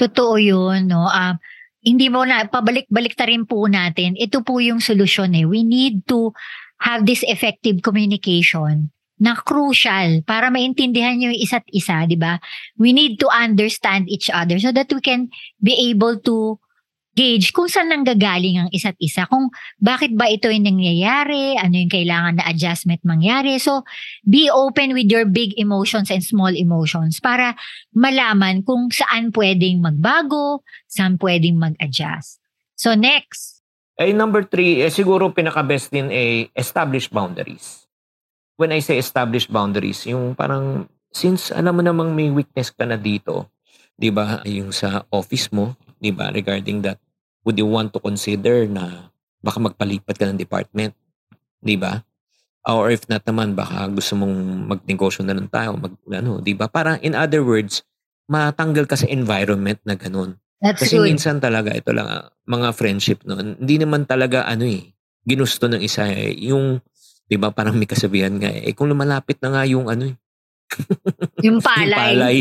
Totoo 0.00 0.40
yun, 0.40 0.88
no? 0.88 1.04
Um, 1.04 1.36
hindi 1.84 2.08
mo 2.08 2.24
na, 2.24 2.44
pabalik-balik 2.48 3.16
ta 3.16 3.28
rin 3.28 3.44
po 3.44 3.68
natin, 3.68 4.16
ito 4.16 4.40
po 4.44 4.60
yung 4.60 4.80
solusyon 4.80 5.36
eh. 5.36 5.44
We 5.48 5.64
need 5.64 6.08
to 6.08 6.32
have 6.80 7.04
this 7.04 7.24
effective 7.24 7.84
communication 7.84 8.92
na 9.20 9.36
crucial 9.36 10.24
para 10.24 10.48
maintindihan 10.48 11.20
yung 11.20 11.36
isa't 11.36 11.68
isa, 11.68 12.08
di 12.08 12.16
ba? 12.16 12.40
We 12.80 12.96
need 12.96 13.20
to 13.20 13.28
understand 13.28 14.08
each 14.08 14.32
other 14.32 14.56
so 14.56 14.72
that 14.72 14.88
we 14.88 15.04
can 15.04 15.28
be 15.60 15.76
able 15.92 16.16
to 16.24 16.56
gauge 17.12 17.52
kung 17.52 17.68
saan 17.68 17.92
nanggagaling 17.92 18.56
ang 18.56 18.70
isa't 18.72 18.96
isa, 18.96 19.28
kung 19.28 19.52
bakit 19.76 20.16
ba 20.16 20.30
ito 20.30 20.48
yung 20.48 20.64
nangyayari, 20.64 21.58
ano 21.60 21.74
yung 21.76 21.92
kailangan 21.92 22.40
na 22.40 22.48
adjustment 22.48 23.04
mangyari. 23.04 23.60
So, 23.60 23.84
be 24.24 24.48
open 24.48 24.96
with 24.96 25.10
your 25.12 25.28
big 25.28 25.52
emotions 25.60 26.08
and 26.08 26.24
small 26.24 26.54
emotions 26.54 27.20
para 27.20 27.58
malaman 27.92 28.64
kung 28.64 28.88
saan 28.88 29.36
pwedeng 29.36 29.84
magbago, 29.84 30.64
saan 30.88 31.20
pwedeng 31.20 31.60
mag-adjust. 31.60 32.40
So 32.80 32.96
next, 32.96 33.60
Eh, 34.00 34.16
number 34.16 34.48
three, 34.48 34.80
eh, 34.80 34.88
siguro 34.88 35.28
pinaka-best 35.28 35.92
din 35.92 36.08
eh, 36.08 36.48
establish 36.56 37.12
boundaries. 37.12 37.84
When 38.60 38.76
I 38.76 38.84
say 38.84 39.00
establish 39.00 39.48
boundaries, 39.48 40.04
yung 40.04 40.36
parang, 40.36 40.84
since 41.08 41.48
alam 41.48 41.80
mo 41.80 41.82
namang 41.82 42.12
may 42.12 42.28
weakness 42.28 42.68
ka 42.68 42.84
na 42.84 43.00
dito, 43.00 43.48
di 43.96 44.12
ba, 44.12 44.44
yung 44.44 44.68
sa 44.68 45.08
office 45.08 45.48
mo, 45.48 45.80
di 45.96 46.12
ba, 46.12 46.28
regarding 46.28 46.84
that, 46.84 47.00
would 47.48 47.56
you 47.56 47.64
want 47.64 47.96
to 47.96 48.00
consider 48.04 48.68
na 48.68 49.08
baka 49.40 49.56
magpalipat 49.64 50.12
ka 50.12 50.28
ng 50.28 50.36
department, 50.36 50.92
di 51.64 51.80
ba? 51.80 52.04
Or 52.68 52.92
if 52.92 53.08
not 53.08 53.24
naman, 53.24 53.56
baka 53.56 53.88
gusto 53.88 54.20
mong 54.20 54.36
magnegosyo 54.76 55.24
na 55.24 55.32
lang 55.32 55.48
tayo, 55.48 55.80
mag, 55.80 55.96
ano, 56.12 56.44
di 56.44 56.52
ba? 56.52 56.68
Parang, 56.68 57.00
in 57.00 57.16
other 57.16 57.40
words, 57.40 57.80
matanggal 58.28 58.84
ka 58.84 59.00
sa 59.00 59.08
environment 59.08 59.80
na 59.88 59.96
ganun. 59.96 60.36
that's 60.60 60.84
Kasi 60.84 61.00
good. 61.00 61.08
minsan 61.08 61.40
talaga, 61.40 61.72
ito 61.72 61.96
lang, 61.96 62.04
ah, 62.04 62.28
mga 62.44 62.76
friendship 62.76 63.24
noon, 63.24 63.56
hindi 63.56 63.80
naman 63.80 64.04
talaga 64.04 64.44
ano 64.44 64.68
eh, 64.68 64.92
ginusto 65.24 65.64
ng 65.64 65.80
isa 65.80 66.04
eh, 66.12 66.36
yung, 66.44 66.84
di 67.30 67.38
ba 67.38 67.54
parang 67.54 67.78
may 67.78 67.86
kasabihan 67.86 68.34
nga 68.34 68.50
eh, 68.50 68.66
eh, 68.66 68.74
kung 68.74 68.90
lumalapit 68.90 69.38
na 69.38 69.54
nga 69.54 69.62
yung 69.62 69.86
ano 69.86 70.10
eh, 70.10 70.16
yung 71.46 71.46
yung 71.46 71.58
palay, 71.62 71.94
palay. 71.94 72.36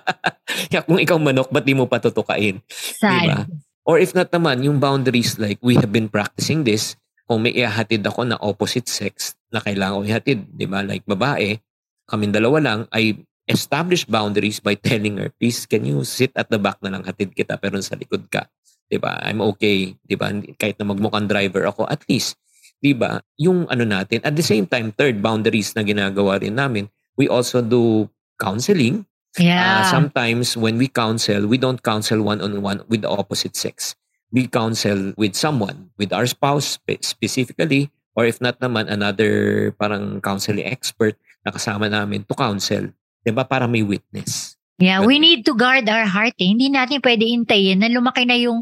Kaya 0.70 0.82
kung 0.82 0.98
ikaw 0.98 1.18
manok, 1.18 1.50
ba't 1.50 1.62
di 1.62 1.74
mo 1.74 1.86
patutukain? 1.86 2.58
sad. 2.70 3.22
Diba? 3.22 3.38
Or 3.86 4.02
if 4.02 4.18
not 4.18 4.34
naman, 4.34 4.66
yung 4.66 4.82
boundaries 4.82 5.38
like 5.38 5.62
we 5.62 5.78
have 5.78 5.94
been 5.94 6.10
practicing 6.10 6.66
this, 6.66 6.98
kung 7.26 7.46
may 7.46 7.54
ihahatid 7.54 8.02
ako 8.02 8.26
na 8.26 8.38
opposite 8.42 8.90
sex 8.90 9.38
na 9.50 9.62
kailangan 9.62 10.02
ko 10.02 10.04
ihatid, 10.06 10.38
di 10.50 10.66
ba? 10.66 10.82
Like 10.82 11.06
babae, 11.06 11.62
kaming 12.10 12.34
dalawa 12.34 12.58
lang, 12.58 12.80
I 12.90 13.14
establish 13.46 14.06
boundaries 14.06 14.58
by 14.58 14.74
telling 14.74 15.22
her, 15.22 15.30
please, 15.38 15.70
can 15.70 15.86
you 15.86 16.02
sit 16.02 16.34
at 16.34 16.50
the 16.50 16.58
back 16.58 16.82
na 16.82 16.98
lang 16.98 17.06
hatid 17.06 17.30
kita 17.30 17.58
pero 17.62 17.78
sa 17.78 17.94
likod 17.94 18.26
ka? 18.26 18.50
Di 18.86 18.98
ba? 18.98 19.22
I'm 19.22 19.42
okay. 19.54 19.94
Di 20.02 20.14
ba? 20.18 20.34
Kahit 20.58 20.78
na 20.82 20.90
magmukhang 20.90 21.30
driver 21.30 21.66
ako, 21.70 21.86
at 21.86 22.02
least, 22.10 22.38
di 22.80 22.92
ba? 22.92 23.20
Yung 23.40 23.68
ano 23.68 23.84
natin, 23.84 24.20
at 24.24 24.34
the 24.36 24.44
same 24.44 24.64
time, 24.68 24.92
third, 24.94 25.20
boundaries 25.20 25.72
na 25.74 25.82
ginagawa 25.82 26.40
rin 26.40 26.56
namin, 26.56 26.86
we 27.16 27.26
also 27.26 27.60
do 27.60 28.08
counseling 28.36 29.04
Uh, 29.36 29.44
Yeah. 29.44 29.84
sometimes 29.92 30.56
when 30.56 30.80
we 30.80 30.88
counsel, 30.88 31.44
we 31.44 31.60
don't 31.60 31.84
counsel 31.84 32.24
one-on-one 32.24 32.88
with 32.88 33.04
the 33.04 33.12
opposite 33.12 33.52
sex. 33.52 33.92
we 34.32 34.46
counsel 34.46 35.14
with 35.16 35.34
someone, 35.38 35.90
with 35.98 36.12
our 36.12 36.26
spouse 36.26 36.78
specifically, 37.00 37.90
or 38.16 38.26
if 38.26 38.40
not 38.40 38.58
naman, 38.58 38.90
another 38.90 39.70
parang 39.78 40.20
counseling 40.20 40.66
expert 40.66 41.14
na 41.44 41.52
kasama 41.52 41.86
namin 41.90 42.24
to 42.26 42.34
counsel. 42.34 42.90
Diba? 43.22 43.46
Para 43.46 43.66
may 43.70 43.82
witness. 43.82 44.58
Yeah, 44.76 45.02
we 45.02 45.18
need 45.18 45.48
to 45.48 45.56
guard 45.56 45.88
our 45.88 46.04
heart 46.04 46.36
eh. 46.36 46.52
Hindi 46.52 46.68
natin 46.68 47.00
pwede 47.00 47.24
intayin 47.24 47.80
na 47.80 47.88
lumaki 47.88 48.28
na 48.28 48.36
yung, 48.36 48.60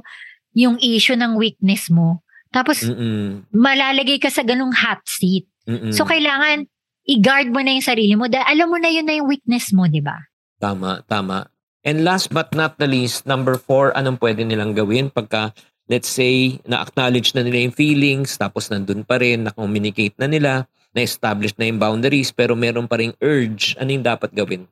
yung 0.55 0.79
issue 0.79 1.18
ng 1.18 1.35
weakness 1.35 1.90
mo. 1.90 2.22
Tapos, 2.55 2.87
Mm-mm. 2.87 3.51
malalagay 3.51 4.23
ka 4.23 4.31
sa 4.31 4.47
ganung 4.47 4.71
hot 4.71 5.03
seat. 5.03 5.51
Mm-mm. 5.67 5.90
So, 5.90 6.07
kailangan 6.07 6.71
i-guard 7.05 7.51
mo 7.51 7.59
na 7.59 7.75
yung 7.75 7.83
sarili 7.83 8.14
mo 8.14 8.31
dahil 8.31 8.47
alam 8.47 8.71
mo 8.71 8.79
na 8.79 8.95
yun 8.95 9.03
na 9.03 9.19
yung 9.19 9.27
weakness 9.27 9.75
mo, 9.75 9.90
di 9.90 9.99
ba? 9.99 10.14
Tama, 10.62 11.03
tama. 11.11 11.51
And 11.85 12.07
last 12.07 12.33
but 12.33 12.55
not 12.55 12.79
the 12.79 12.88
least, 12.88 13.27
number 13.27 13.59
four, 13.59 13.93
anong 13.93 14.23
pwede 14.23 14.47
nilang 14.47 14.73
gawin 14.73 15.11
pagka, 15.11 15.53
let's 15.90 16.09
say, 16.09 16.62
na-acknowledge 16.64 17.37
na 17.37 17.45
nila 17.45 17.69
yung 17.69 17.77
feelings, 17.77 18.40
tapos 18.40 18.73
nandun 18.73 19.05
pa 19.05 19.21
rin, 19.21 19.45
na-communicate 19.45 20.17
na 20.17 20.31
nila, 20.31 20.53
na-establish 20.97 21.59
na 21.61 21.69
yung 21.69 21.83
boundaries, 21.83 22.33
pero 22.33 22.57
meron 22.57 22.88
pa 22.88 23.03
rin 23.03 23.12
urge, 23.21 23.77
ano 23.77 23.93
yung 23.93 24.07
dapat 24.07 24.33
gawin? 24.33 24.64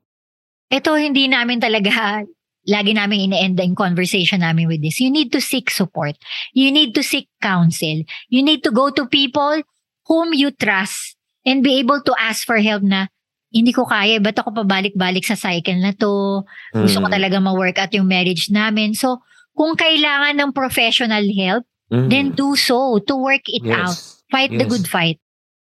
Ito, 0.72 0.96
hindi 0.96 1.28
namin 1.28 1.60
talaga 1.60 2.24
lagi 2.68 2.94
namin 2.94 3.30
ine-end 3.30 3.58
yung 3.58 3.74
conversation 3.74 4.40
namin 4.40 4.70
with 4.70 4.82
this. 4.82 5.02
You 5.02 5.10
need 5.10 5.34
to 5.34 5.40
seek 5.42 5.70
support. 5.70 6.14
You 6.54 6.70
need 6.70 6.94
to 6.94 7.02
seek 7.02 7.26
counsel. 7.42 8.06
You 8.30 8.42
need 8.42 8.62
to 8.62 8.70
go 8.70 8.90
to 8.90 9.06
people 9.06 9.62
whom 10.06 10.34
you 10.34 10.54
trust 10.54 11.18
and 11.42 11.62
be 11.62 11.78
able 11.78 12.02
to 12.02 12.12
ask 12.18 12.46
for 12.46 12.58
help 12.62 12.82
na 12.82 13.10
hindi 13.52 13.74
ko 13.74 13.84
kaya, 13.84 14.16
ba't 14.16 14.40
ako 14.40 14.64
pabalik-balik 14.64 15.28
sa 15.28 15.36
cycle 15.36 15.76
na 15.76 15.92
to? 15.92 16.40
Gusto 16.72 16.98
mm. 16.98 17.04
ko 17.04 17.08
talaga 17.12 17.36
ma-work 17.36 17.76
at 17.76 17.92
yung 17.92 18.08
marriage 18.08 18.48
namin. 18.48 18.96
So, 18.96 19.20
kung 19.52 19.76
kailangan 19.76 20.40
ng 20.40 20.50
professional 20.56 21.20
help, 21.36 21.68
mm. 21.92 22.08
then 22.08 22.32
do 22.32 22.56
so 22.56 22.96
to 23.04 23.14
work 23.14 23.44
it 23.52 23.60
yes. 23.60 23.76
out. 23.76 23.98
Fight 24.32 24.50
yes. 24.56 24.60
the 24.64 24.66
good 24.72 24.86
fight. 24.88 25.20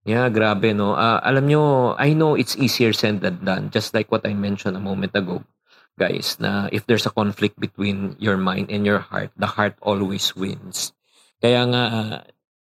Yeah, 0.07 0.29
grabe 0.31 0.77
no. 0.77 0.94
Uh, 0.94 1.18
alam 1.25 1.49
nyo, 1.49 1.97
I 1.99 2.12
know 2.12 2.37
it's 2.37 2.55
easier 2.61 2.92
said 2.92 3.25
than 3.25 3.42
done. 3.42 3.73
Just 3.73 3.97
like 3.97 4.12
what 4.12 4.23
I 4.23 4.37
mentioned 4.37 4.77
a 4.77 4.85
moment 4.85 5.16
ago, 5.16 5.42
guys, 5.99 6.37
na 6.41 6.69
if 6.73 6.87
there's 6.87 7.07
a 7.07 7.15
conflict 7.15 7.59
between 7.59 8.17
your 8.19 8.37
mind 8.37 8.71
and 8.71 8.87
your 8.87 8.99
heart, 8.99 9.31
the 9.37 9.47
heart 9.47 9.77
always 9.83 10.35
wins. 10.35 10.93
Kaya 11.43 11.67
nga, 11.71 11.83
uh, 11.83 12.19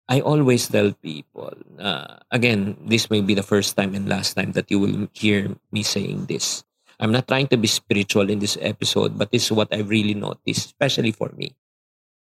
I 0.10 0.22
always 0.22 0.66
tell 0.66 0.92
people, 1.06 1.54
uh, 1.78 2.18
again, 2.32 2.78
this 2.82 3.10
may 3.14 3.22
be 3.22 3.38
the 3.38 3.46
first 3.46 3.78
time 3.78 3.94
and 3.94 4.10
last 4.10 4.34
time 4.34 4.54
that 4.54 4.72
you 4.74 4.80
will 4.80 5.08
hear 5.14 5.54
me 5.72 5.84
saying 5.84 6.26
this. 6.26 6.66
I'm 7.00 7.14
not 7.14 7.28
trying 7.28 7.48
to 7.54 7.58
be 7.58 7.68
spiritual 7.68 8.30
in 8.30 8.40
this 8.40 8.58
episode, 8.60 9.18
but 9.18 9.32
this 9.32 9.46
is 9.46 9.52
what 9.54 9.72
I've 9.72 9.90
really 9.90 10.16
noticed, 10.16 10.74
especially 10.74 11.12
for 11.14 11.30
me. 11.38 11.54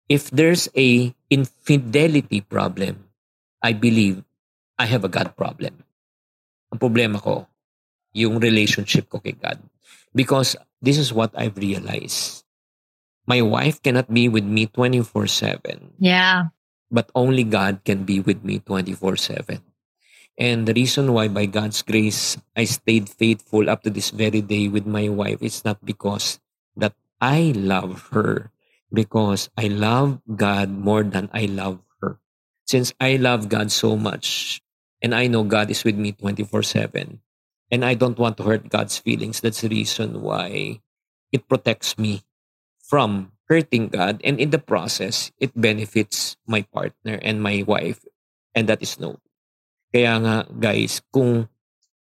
If 0.08 0.30
there's 0.32 0.68
a 0.76 1.14
infidelity 1.30 2.40
problem, 2.40 3.04
I 3.62 3.72
believe 3.72 4.24
I 4.78 4.86
have 4.86 5.04
a 5.04 5.12
God 5.12 5.36
problem. 5.36 5.84
Ang 6.72 6.80
problema 6.80 7.22
ko, 7.22 7.46
yung 8.16 8.40
relationship 8.40 9.08
ko 9.08 9.20
kay 9.20 9.36
God. 9.36 9.60
Because 10.14 10.56
this 10.84 10.98
is 10.98 11.12
what 11.12 11.32
I've 11.32 11.56
realized. 11.56 12.44
My 13.26 13.40
wife 13.40 13.80
cannot 13.80 14.12
be 14.12 14.28
with 14.28 14.44
me 14.44 14.66
24-7. 14.68 15.96
Yeah 15.98 16.54
but 16.94 17.10
only 17.18 17.42
God 17.42 17.82
can 17.82 18.06
be 18.06 18.22
with 18.22 18.46
me 18.46 18.62
24 18.62 19.18
7. 19.18 19.58
And 20.38 20.66
the 20.66 20.74
reason 20.74 21.12
why, 21.12 21.26
by 21.26 21.46
God's 21.46 21.82
grace, 21.82 22.38
I 22.54 22.64
stayed 22.64 23.10
faithful 23.10 23.70
up 23.70 23.82
to 23.82 23.90
this 23.90 24.10
very 24.10 24.42
day 24.42 24.70
with 24.70 24.86
my 24.86 25.10
wife, 25.10 25.42
it's 25.42 25.66
not 25.66 25.82
because 25.82 26.38
that 26.78 26.94
I 27.20 27.54
love 27.54 28.10
her, 28.14 28.50
because 28.90 29.50
I 29.58 29.66
love 29.70 30.22
God 30.26 30.70
more 30.70 31.02
than 31.02 31.30
I 31.34 31.46
love 31.46 31.82
her. 32.02 32.18
Since 32.66 32.94
I 32.98 33.14
love 33.14 33.50
God 33.50 33.70
so 33.70 33.94
much, 33.94 34.58
and 35.02 35.14
I 35.14 35.26
know 35.26 35.42
God 35.42 35.70
is 35.70 35.82
with 35.82 35.98
me 35.98 36.10
24 36.14 36.62
7, 36.62 37.22
and 37.70 37.84
I 37.84 37.94
don't 37.94 38.18
want 38.18 38.36
to 38.38 38.44
hurt 38.44 38.68
God's 38.68 38.98
feelings, 38.98 39.40
that's 39.40 39.62
the 39.62 39.68
reason 39.68 40.22
why 40.22 40.80
it 41.32 41.48
protects 41.48 41.98
me 41.98 42.22
from 42.78 43.32
hurting 43.48 43.88
God 43.88 44.20
and 44.24 44.40
in 44.40 44.50
the 44.50 44.62
process 44.62 45.32
it 45.38 45.52
benefits 45.52 46.36
my 46.46 46.62
partner 46.72 47.20
and 47.20 47.42
my 47.42 47.64
wife 47.66 48.00
and 48.54 48.68
that 48.68 48.80
is 48.80 48.98
no. 49.00 49.20
Kaya 49.92 50.18
nga 50.18 50.36
guys, 50.48 51.02
kung 51.12 51.48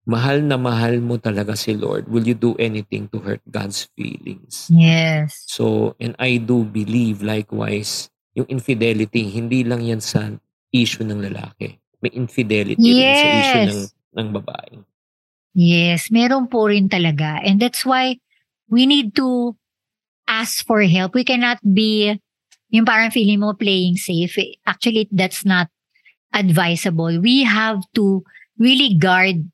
mahal 0.02 0.42
na 0.42 0.58
mahal 0.58 0.98
mo 0.98 1.16
talaga 1.18 1.54
si 1.54 1.74
Lord, 1.78 2.10
will 2.10 2.26
you 2.26 2.34
do 2.34 2.58
anything 2.58 3.06
to 3.14 3.22
hurt 3.22 3.42
God's 3.46 3.86
feelings? 3.94 4.66
Yes. 4.70 5.46
So, 5.46 5.94
and 6.02 6.18
I 6.18 6.42
do 6.42 6.66
believe 6.66 7.22
likewise, 7.22 8.10
yung 8.34 8.46
infidelity, 8.50 9.30
hindi 9.30 9.62
lang 9.62 9.82
yan 9.82 10.02
sa 10.02 10.30
issue 10.74 11.06
ng 11.06 11.22
lalaki. 11.22 11.78
May 12.02 12.10
infidelity 12.18 12.82
yes. 12.82 12.98
rin 12.98 13.14
sa 13.14 13.28
issue 13.38 13.62
ng, 13.70 13.82
ng 14.18 14.28
babae. 14.34 14.74
Yes, 15.52 16.08
meron 16.08 16.48
po 16.48 16.68
rin 16.72 16.88
talaga. 16.88 17.40
And 17.44 17.60
that's 17.60 17.84
why 17.84 18.16
we 18.72 18.88
need 18.88 19.12
to 19.20 19.56
ask 20.24 20.64
for 20.64 20.80
help. 20.82 21.12
We 21.12 21.24
cannot 21.28 21.60
be 21.60 22.16
yung 22.72 22.88
parang 22.88 23.12
feeling 23.12 23.40
mo 23.44 23.52
playing 23.52 24.00
safe. 24.00 24.32
Actually, 24.64 25.08
that's 25.12 25.44
not 25.44 25.68
advisable. 26.32 27.20
We 27.20 27.44
have 27.44 27.84
to 28.00 28.24
really 28.56 28.96
guard 28.96 29.44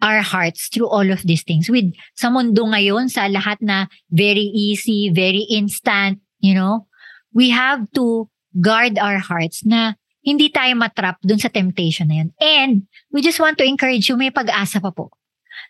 our 0.00 0.22
hearts 0.22 0.70
through 0.70 0.88
all 0.88 1.10
of 1.10 1.26
these 1.26 1.42
things. 1.42 1.68
With 1.68 1.92
sa 2.14 2.30
mundo 2.30 2.64
ngayon, 2.64 3.10
sa 3.10 3.26
lahat 3.26 3.58
na 3.60 3.90
very 4.08 4.48
easy, 4.54 5.10
very 5.10 5.44
instant, 5.50 6.22
you 6.38 6.54
know, 6.54 6.86
we 7.34 7.50
have 7.50 7.90
to 7.98 8.30
guard 8.62 8.98
our 9.02 9.18
hearts 9.18 9.66
na 9.66 9.98
hindi 10.22 10.48
tayo 10.48 10.78
matrap 10.78 11.18
dun 11.26 11.42
sa 11.42 11.50
temptation 11.50 12.08
na 12.08 12.22
yun. 12.24 12.30
And 12.40 12.72
we 13.10 13.20
just 13.20 13.40
want 13.42 13.58
to 13.58 13.66
encourage 13.66 14.08
you, 14.08 14.16
may 14.16 14.30
pag-asa 14.30 14.80
pa 14.80 14.94
po. 14.94 15.10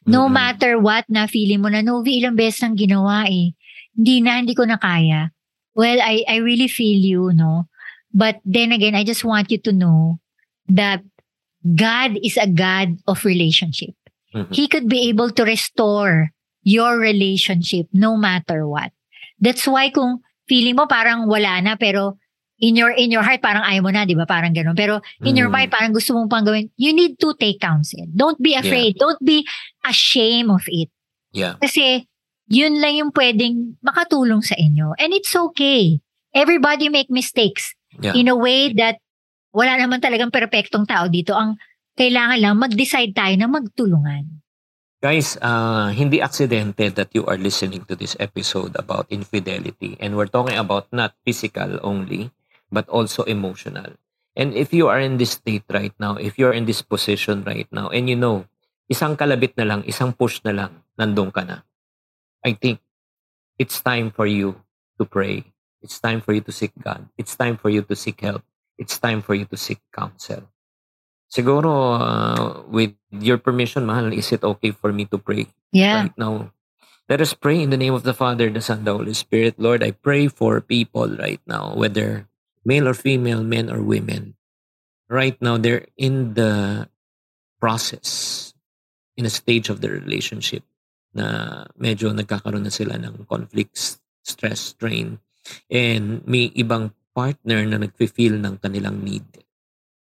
No 0.07 0.25
mm-hmm. 0.25 0.33
matter 0.33 0.73
what 0.79 1.05
na 1.09 1.27
feeling 1.27 1.61
mo 1.61 1.69
na, 1.69 1.85
Novi, 1.85 2.21
ilang 2.21 2.37
beses 2.37 2.65
nang 2.65 2.77
ginawa 2.77 3.29
eh 3.29 3.53
hindi 3.97 4.25
na, 4.25 4.41
hindi 4.41 4.55
ko 4.55 4.65
na 4.65 4.81
kaya. 4.81 5.29
Well, 5.75 6.01
I, 6.01 6.25
I 6.25 6.37
really 6.41 6.69
feel 6.69 6.99
you, 6.99 7.37
no? 7.37 7.69
But 8.17 8.41
then 8.45 8.73
again, 8.73 8.95
I 8.95 9.05
just 9.05 9.25
want 9.25 9.51
you 9.51 9.59
to 9.69 9.73
know 9.73 10.19
that 10.69 11.05
God 11.61 12.19
is 12.23 12.37
a 12.37 12.49
God 12.49 12.97
of 13.07 13.25
relationship. 13.25 13.95
Mm-hmm. 14.35 14.53
He 14.57 14.69
could 14.69 14.89
be 14.89 15.09
able 15.09 15.31
to 15.37 15.45
restore 15.45 16.31
your 16.63 16.99
relationship 16.99 17.87
no 17.93 18.17
matter 18.17 18.67
what. 18.67 18.93
That's 19.41 19.67
why 19.67 19.91
kung 19.91 20.21
feeling 20.49 20.77
mo 20.77 20.87
parang 20.87 21.29
wala 21.29 21.61
na 21.63 21.77
pero 21.77 22.20
in 22.61 22.77
your 22.77 22.93
in 22.93 23.09
your 23.09 23.25
heart 23.25 23.41
parang 23.41 23.65
ayaw 23.65 23.83
mo 23.83 23.91
na, 23.91 24.05
'di 24.05 24.15
ba? 24.15 24.29
Parang 24.29 24.53
ganoon. 24.53 24.77
Pero 24.77 25.01
in 25.25 25.35
mm. 25.35 25.41
your 25.41 25.51
mind 25.51 25.73
parang 25.73 25.97
gusto 25.97 26.13
mong 26.13 26.29
pang 26.29 26.45
gawin. 26.45 26.69
You 26.77 26.93
need 26.93 27.17
to 27.19 27.33
take 27.35 27.59
counsel. 27.59 28.05
Don't 28.13 28.39
be 28.39 28.55
afraid. 28.55 28.95
Yeah. 28.95 29.03
Don't 29.03 29.23
be 29.25 29.49
ashamed 29.83 30.53
of 30.53 30.65
it. 30.69 30.93
Yeah. 31.33 31.57
Kasi 31.57 32.05
yun 32.51 32.79
lang 32.79 33.01
yung 33.01 33.13
pwedeng 33.17 33.81
makatulong 33.81 34.45
sa 34.45 34.59
inyo. 34.61 34.93
And 35.01 35.17
it's 35.17 35.33
okay. 35.33 35.99
Everybody 36.31 36.93
make 36.93 37.11
mistakes 37.11 37.75
yeah. 37.99 38.15
in 38.15 38.31
a 38.31 38.37
way 38.37 38.71
that 38.77 39.03
wala 39.51 39.79
naman 39.79 39.99
talagang 39.99 40.31
perpektong 40.31 40.87
tao 40.87 41.11
dito. 41.11 41.35
Ang 41.35 41.59
kailangan 41.99 42.39
lang 42.39 42.55
mag-decide 42.59 43.15
tayo 43.15 43.35
na 43.35 43.51
magtulungan. 43.51 44.43
Guys, 45.01 45.41
uh, 45.41 45.89
hindi 45.97 46.21
aksidente 46.21 46.93
that 46.93 47.09
you 47.17 47.25
are 47.25 47.41
listening 47.41 47.89
to 47.89 47.97
this 47.97 48.13
episode 48.21 48.77
about 48.77 49.09
infidelity. 49.09 49.97
And 49.97 50.13
we're 50.13 50.29
talking 50.29 50.61
about 50.61 50.93
not 50.93 51.17
physical 51.25 51.81
only, 51.81 52.29
but 52.71 52.89
also 52.89 53.23
emotional. 53.25 53.99
And 54.35 54.55
if 54.55 54.73
you 54.73 54.89
are 54.89 54.99
in 54.99 55.19
this 55.19 55.37
state 55.37 55.67
right 55.71 55.93
now, 55.99 56.17
if 56.17 56.39
you're 56.39 56.55
in 56.55 56.65
this 56.65 56.83
position 56.83 57.45
right 57.45 57.69
now, 57.71 57.91
and 57.91 58.09
you 58.09 58.17
know, 58.17 58.47
isang 58.91 59.19
kalabit 59.19 59.59
na 59.59 59.67
lang, 59.67 59.83
isang 59.85 60.17
push 60.17 60.41
na 60.47 60.55
lang, 60.55 60.73
nandun 60.99 61.35
ka 61.35 61.43
na 61.45 61.67
I 62.45 62.57
think 62.57 62.81
it's 63.59 63.81
time 63.81 64.11
for 64.11 64.27
you 64.27 64.57
to 64.99 65.05
pray. 65.05 65.45
It's 65.83 66.01
time 66.01 66.21
for 66.21 66.33
you 66.33 66.41
to 66.41 66.53
seek 66.53 66.73
God. 66.81 67.09
It's 67.17 67.37
time 67.37 67.57
for 67.57 67.69
you 67.69 67.83
to 67.83 67.97
seek 67.97 68.21
help. 68.21 68.43
It's 68.79 68.99
time 68.99 69.21
for 69.21 69.35
you 69.35 69.45
to 69.47 69.57
seek 69.57 69.81
counsel. 69.93 70.49
Siguro, 71.31 72.01
uh, 72.01 72.63
with 72.69 72.97
your 73.13 73.39
permission, 73.39 73.87
Mahal, 73.87 74.13
is 74.13 74.33
it 74.33 74.43
okay 74.43 74.73
for 74.73 74.93
me 74.93 75.05
to 75.07 75.19
pray 75.19 75.47
yeah. 75.73 76.03
right 76.03 76.17
now? 76.19 76.51
Let 77.09 77.21
us 77.21 77.35
pray 77.35 77.61
in 77.61 77.71
the 77.71 77.77
name 77.77 77.95
of 77.95 78.03
the 78.03 78.15
Father, 78.15 78.51
the 78.51 78.61
Son, 78.61 78.85
the 78.85 78.95
Holy 78.95 79.15
Spirit. 79.15 79.59
Lord, 79.59 79.83
I 79.83 79.93
pray 79.93 80.29
for 80.29 80.61
people 80.61 81.09
right 81.19 81.41
now, 81.47 81.75
whether 81.75 82.27
male 82.65 82.89
or 82.89 82.95
female, 82.95 83.43
men 83.43 83.71
or 83.71 83.83
women. 83.83 84.35
Right 85.09 85.35
now, 85.43 85.59
they're 85.59 85.87
in 85.97 86.35
the 86.35 86.87
process, 87.59 88.53
in 89.17 89.27
a 89.27 89.33
stage 89.33 89.69
of 89.69 89.81
the 89.81 89.91
relationship 89.91 90.63
na 91.13 91.67
medyo 91.75 92.15
nagkakaroon 92.15 92.63
na 92.63 92.73
sila 92.73 92.95
ng 92.95 93.27
conflicts, 93.27 93.99
stress, 94.23 94.73
strain, 94.73 95.19
and 95.67 96.23
may 96.27 96.55
ibang 96.55 96.95
partner 97.11 97.67
na 97.67 97.83
nagfe-feel 97.83 98.39
ng 98.39 98.63
kanilang 98.63 99.03
need. 99.03 99.27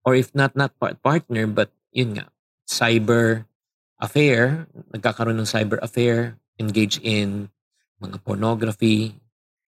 Or 0.02 0.16
if 0.18 0.34
not, 0.34 0.56
not 0.58 0.74
partner, 0.80 1.46
but 1.46 1.70
yun 1.94 2.18
nga, 2.18 2.34
cyber 2.66 3.46
affair, 4.02 4.66
nagkakaroon 4.92 5.38
ng 5.38 5.50
cyber 5.50 5.78
affair, 5.84 6.42
engage 6.58 6.98
in 7.06 7.54
mga 8.02 8.24
pornography, 8.26 9.14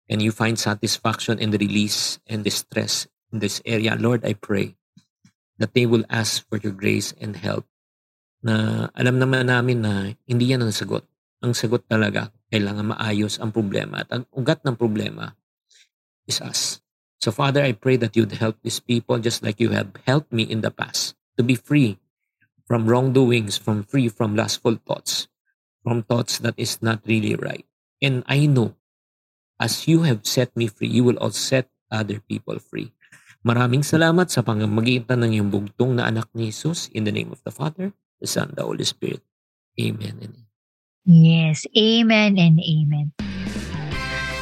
and 0.08 0.22
you 0.22 0.30
find 0.30 0.58
satisfaction 0.58 1.38
and 1.38 1.54
release 1.54 2.18
and 2.26 2.42
distress 2.44 3.06
in 3.32 3.38
this 3.40 3.60
area, 3.66 3.98
Lord, 3.98 4.24
I 4.24 4.34
pray 4.34 4.76
that 5.58 5.74
they 5.74 5.86
will 5.86 6.04
ask 6.08 6.46
for 6.48 6.58
your 6.58 6.72
grace 6.72 7.12
and 7.18 7.36
help 7.36 7.66
na 8.44 8.86
alam 8.94 9.18
naman 9.18 9.50
namin 9.50 9.82
na 9.82 10.14
hindi 10.28 10.54
yan 10.54 10.62
ang 10.62 10.74
sagot. 10.74 11.02
Ang 11.42 11.52
sagot 11.56 11.84
talaga, 11.90 12.30
kailangan 12.52 12.94
maayos 12.94 13.42
ang 13.42 13.50
problema. 13.50 14.06
At 14.06 14.10
ang 14.12 14.24
ugat 14.30 14.62
ng 14.62 14.78
problema 14.78 15.34
is 16.30 16.38
us. 16.38 16.80
So 17.18 17.34
Father, 17.34 17.64
I 17.64 17.74
pray 17.74 17.96
that 17.98 18.14
you'd 18.14 18.38
help 18.38 18.60
these 18.62 18.78
people 18.78 19.18
just 19.18 19.42
like 19.42 19.58
you 19.58 19.74
have 19.74 19.90
helped 20.06 20.30
me 20.30 20.46
in 20.46 20.60
the 20.62 20.70
past 20.70 21.16
to 21.36 21.42
be 21.42 21.58
free 21.58 21.98
from 22.66 22.86
wrongdoings, 22.86 23.58
from 23.58 23.82
free 23.82 24.06
from 24.06 24.36
lustful 24.36 24.78
thoughts, 24.86 25.26
from 25.82 26.02
thoughts 26.02 26.38
that 26.42 26.54
is 26.56 26.78
not 26.82 27.02
really 27.06 27.34
right. 27.34 27.64
And 28.02 28.22
I 28.26 28.46
know, 28.46 28.76
as 29.60 29.88
you 29.88 30.04
have 30.04 30.24
set 30.24 30.52
me 30.56 30.68
free, 30.68 30.88
you 30.88 31.04
will 31.04 31.16
also 31.18 31.40
set 31.40 31.66
other 31.90 32.20
people 32.24 32.58
free. 32.60 32.92
Maraming 33.46 33.86
salamat 33.86 34.26
sa 34.26 34.42
pangamagitan 34.42 35.22
ng 35.22 35.30
iyong 35.38 35.50
bugtong 35.54 35.94
na 35.94 36.10
anak 36.10 36.26
ni 36.34 36.50
Jesus 36.50 36.90
in 36.90 37.06
the 37.06 37.14
name 37.14 37.30
of 37.30 37.38
the 37.46 37.54
Father, 37.54 37.94
the 38.18 38.26
Son, 38.26 38.50
the 38.58 38.66
Holy 38.66 38.82
Spirit. 38.82 39.22
Amen 39.78 40.18
and 40.18 40.34
amen. 40.34 40.50
Yes, 41.06 41.62
amen 41.78 42.34
and 42.42 42.58
amen. 42.58 43.14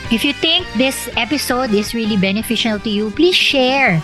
If 0.09 0.24
you 0.24 0.33
think 0.33 0.64
this 0.81 1.12
episode 1.20 1.77
is 1.77 1.92
really 1.92 2.16
beneficial 2.16 2.81
to 2.81 2.88
you, 2.88 3.12
please 3.12 3.37
share 3.37 4.00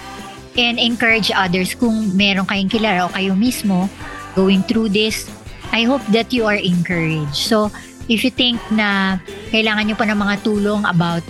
and 0.60 0.76
encourage 0.76 1.32
others 1.32 1.72
kung 1.72 2.12
meron 2.12 2.44
kayong 2.44 2.68
kilala 2.68 3.08
o 3.08 3.12
kayo 3.12 3.32
mismo 3.32 3.88
going 4.36 4.60
through 4.68 4.92
this. 4.92 5.32
I 5.72 5.88
hope 5.88 6.02
that 6.12 6.34
you 6.34 6.44
are 6.44 6.58
encouraged. 6.58 7.38
So, 7.38 7.72
if 8.08 8.24
you 8.24 8.30
think 8.30 8.62
na 8.70 9.18
kailangan 9.50 9.90
nyo 9.90 9.96
pa 9.98 10.06
ng 10.06 10.18
mga 10.18 10.34
tulong 10.46 10.86
about 10.86 11.24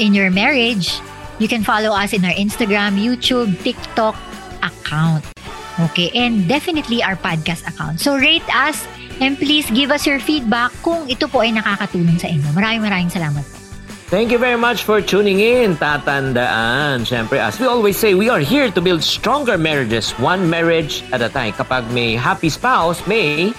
in 0.00 0.14
your 0.14 0.30
marriage, 0.30 0.98
you 1.38 1.46
can 1.46 1.62
follow 1.62 1.94
us 1.94 2.12
in 2.12 2.24
our 2.24 2.34
Instagram, 2.34 2.98
YouTube, 2.98 3.54
TikTok 3.62 4.16
account. 4.62 5.22
Okay, 5.78 6.10
and 6.10 6.50
definitely 6.50 7.02
our 7.06 7.14
podcast 7.14 7.62
account. 7.68 8.02
So 8.02 8.18
rate 8.18 8.46
us 8.50 8.82
and 9.22 9.38
please 9.38 9.70
give 9.70 9.94
us 9.94 10.06
your 10.06 10.18
feedback 10.18 10.74
kung 10.82 11.06
ito 11.06 11.30
po 11.30 11.46
ay 11.46 11.54
nakakatulong 11.54 12.18
sa 12.18 12.26
inyo. 12.26 12.50
Maraming 12.50 12.82
maraming 12.82 13.12
salamat. 13.14 13.46
Thank 14.08 14.32
you 14.32 14.40
very 14.40 14.56
much 14.56 14.88
for 14.88 15.04
tuning 15.04 15.44
in. 15.44 15.76
Tatandaan, 15.76 17.04
syempre, 17.04 17.36
as 17.36 17.60
we 17.60 17.68
always 17.68 18.00
say, 18.00 18.16
we 18.16 18.32
are 18.32 18.40
here 18.40 18.72
to 18.72 18.80
build 18.80 19.04
stronger 19.04 19.60
marriages, 19.60 20.16
one 20.16 20.48
marriage 20.48 21.04
at 21.12 21.20
a 21.20 21.28
time. 21.28 21.52
Kapag 21.52 21.92
may 21.92 22.16
happy 22.16 22.48
spouse, 22.48 23.04
may... 23.04 23.52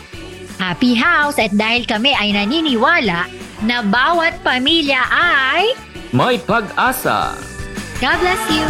Happy 0.59 0.91
house 0.91 1.39
at 1.39 1.55
dahil 1.55 1.87
kami 1.87 2.11
ay 2.11 2.35
naniniwala 2.35 3.31
na 3.63 3.79
bawat 3.79 4.43
pamilya 4.43 4.99
ay... 5.07 5.71
May 6.11 6.35
pag-asa. 6.35 7.31
God 8.03 8.17
bless 8.19 8.43
you! 8.51 8.67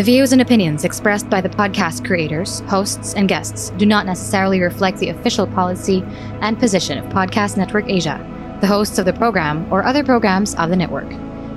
The 0.00 0.06
views 0.06 0.32
and 0.32 0.40
opinions 0.40 0.88
expressed 0.88 1.28
by 1.28 1.44
the 1.44 1.52
podcast 1.52 2.06
creators, 2.08 2.64
hosts, 2.64 3.12
and 3.12 3.28
guests 3.28 3.76
do 3.76 3.84
not 3.84 4.08
necessarily 4.08 4.64
reflect 4.64 5.04
the 5.04 5.12
official 5.12 5.44
policy 5.44 6.00
and 6.40 6.56
position 6.56 6.96
of 6.96 7.12
Podcast 7.12 7.60
Network 7.60 7.84
Asia, 7.92 8.16
the 8.64 8.70
hosts 8.70 8.96
of 8.96 9.04
the 9.04 9.12
program, 9.12 9.68
or 9.68 9.84
other 9.84 10.00
programs 10.00 10.54
of 10.54 10.70
the 10.70 10.80
network. 10.80 11.12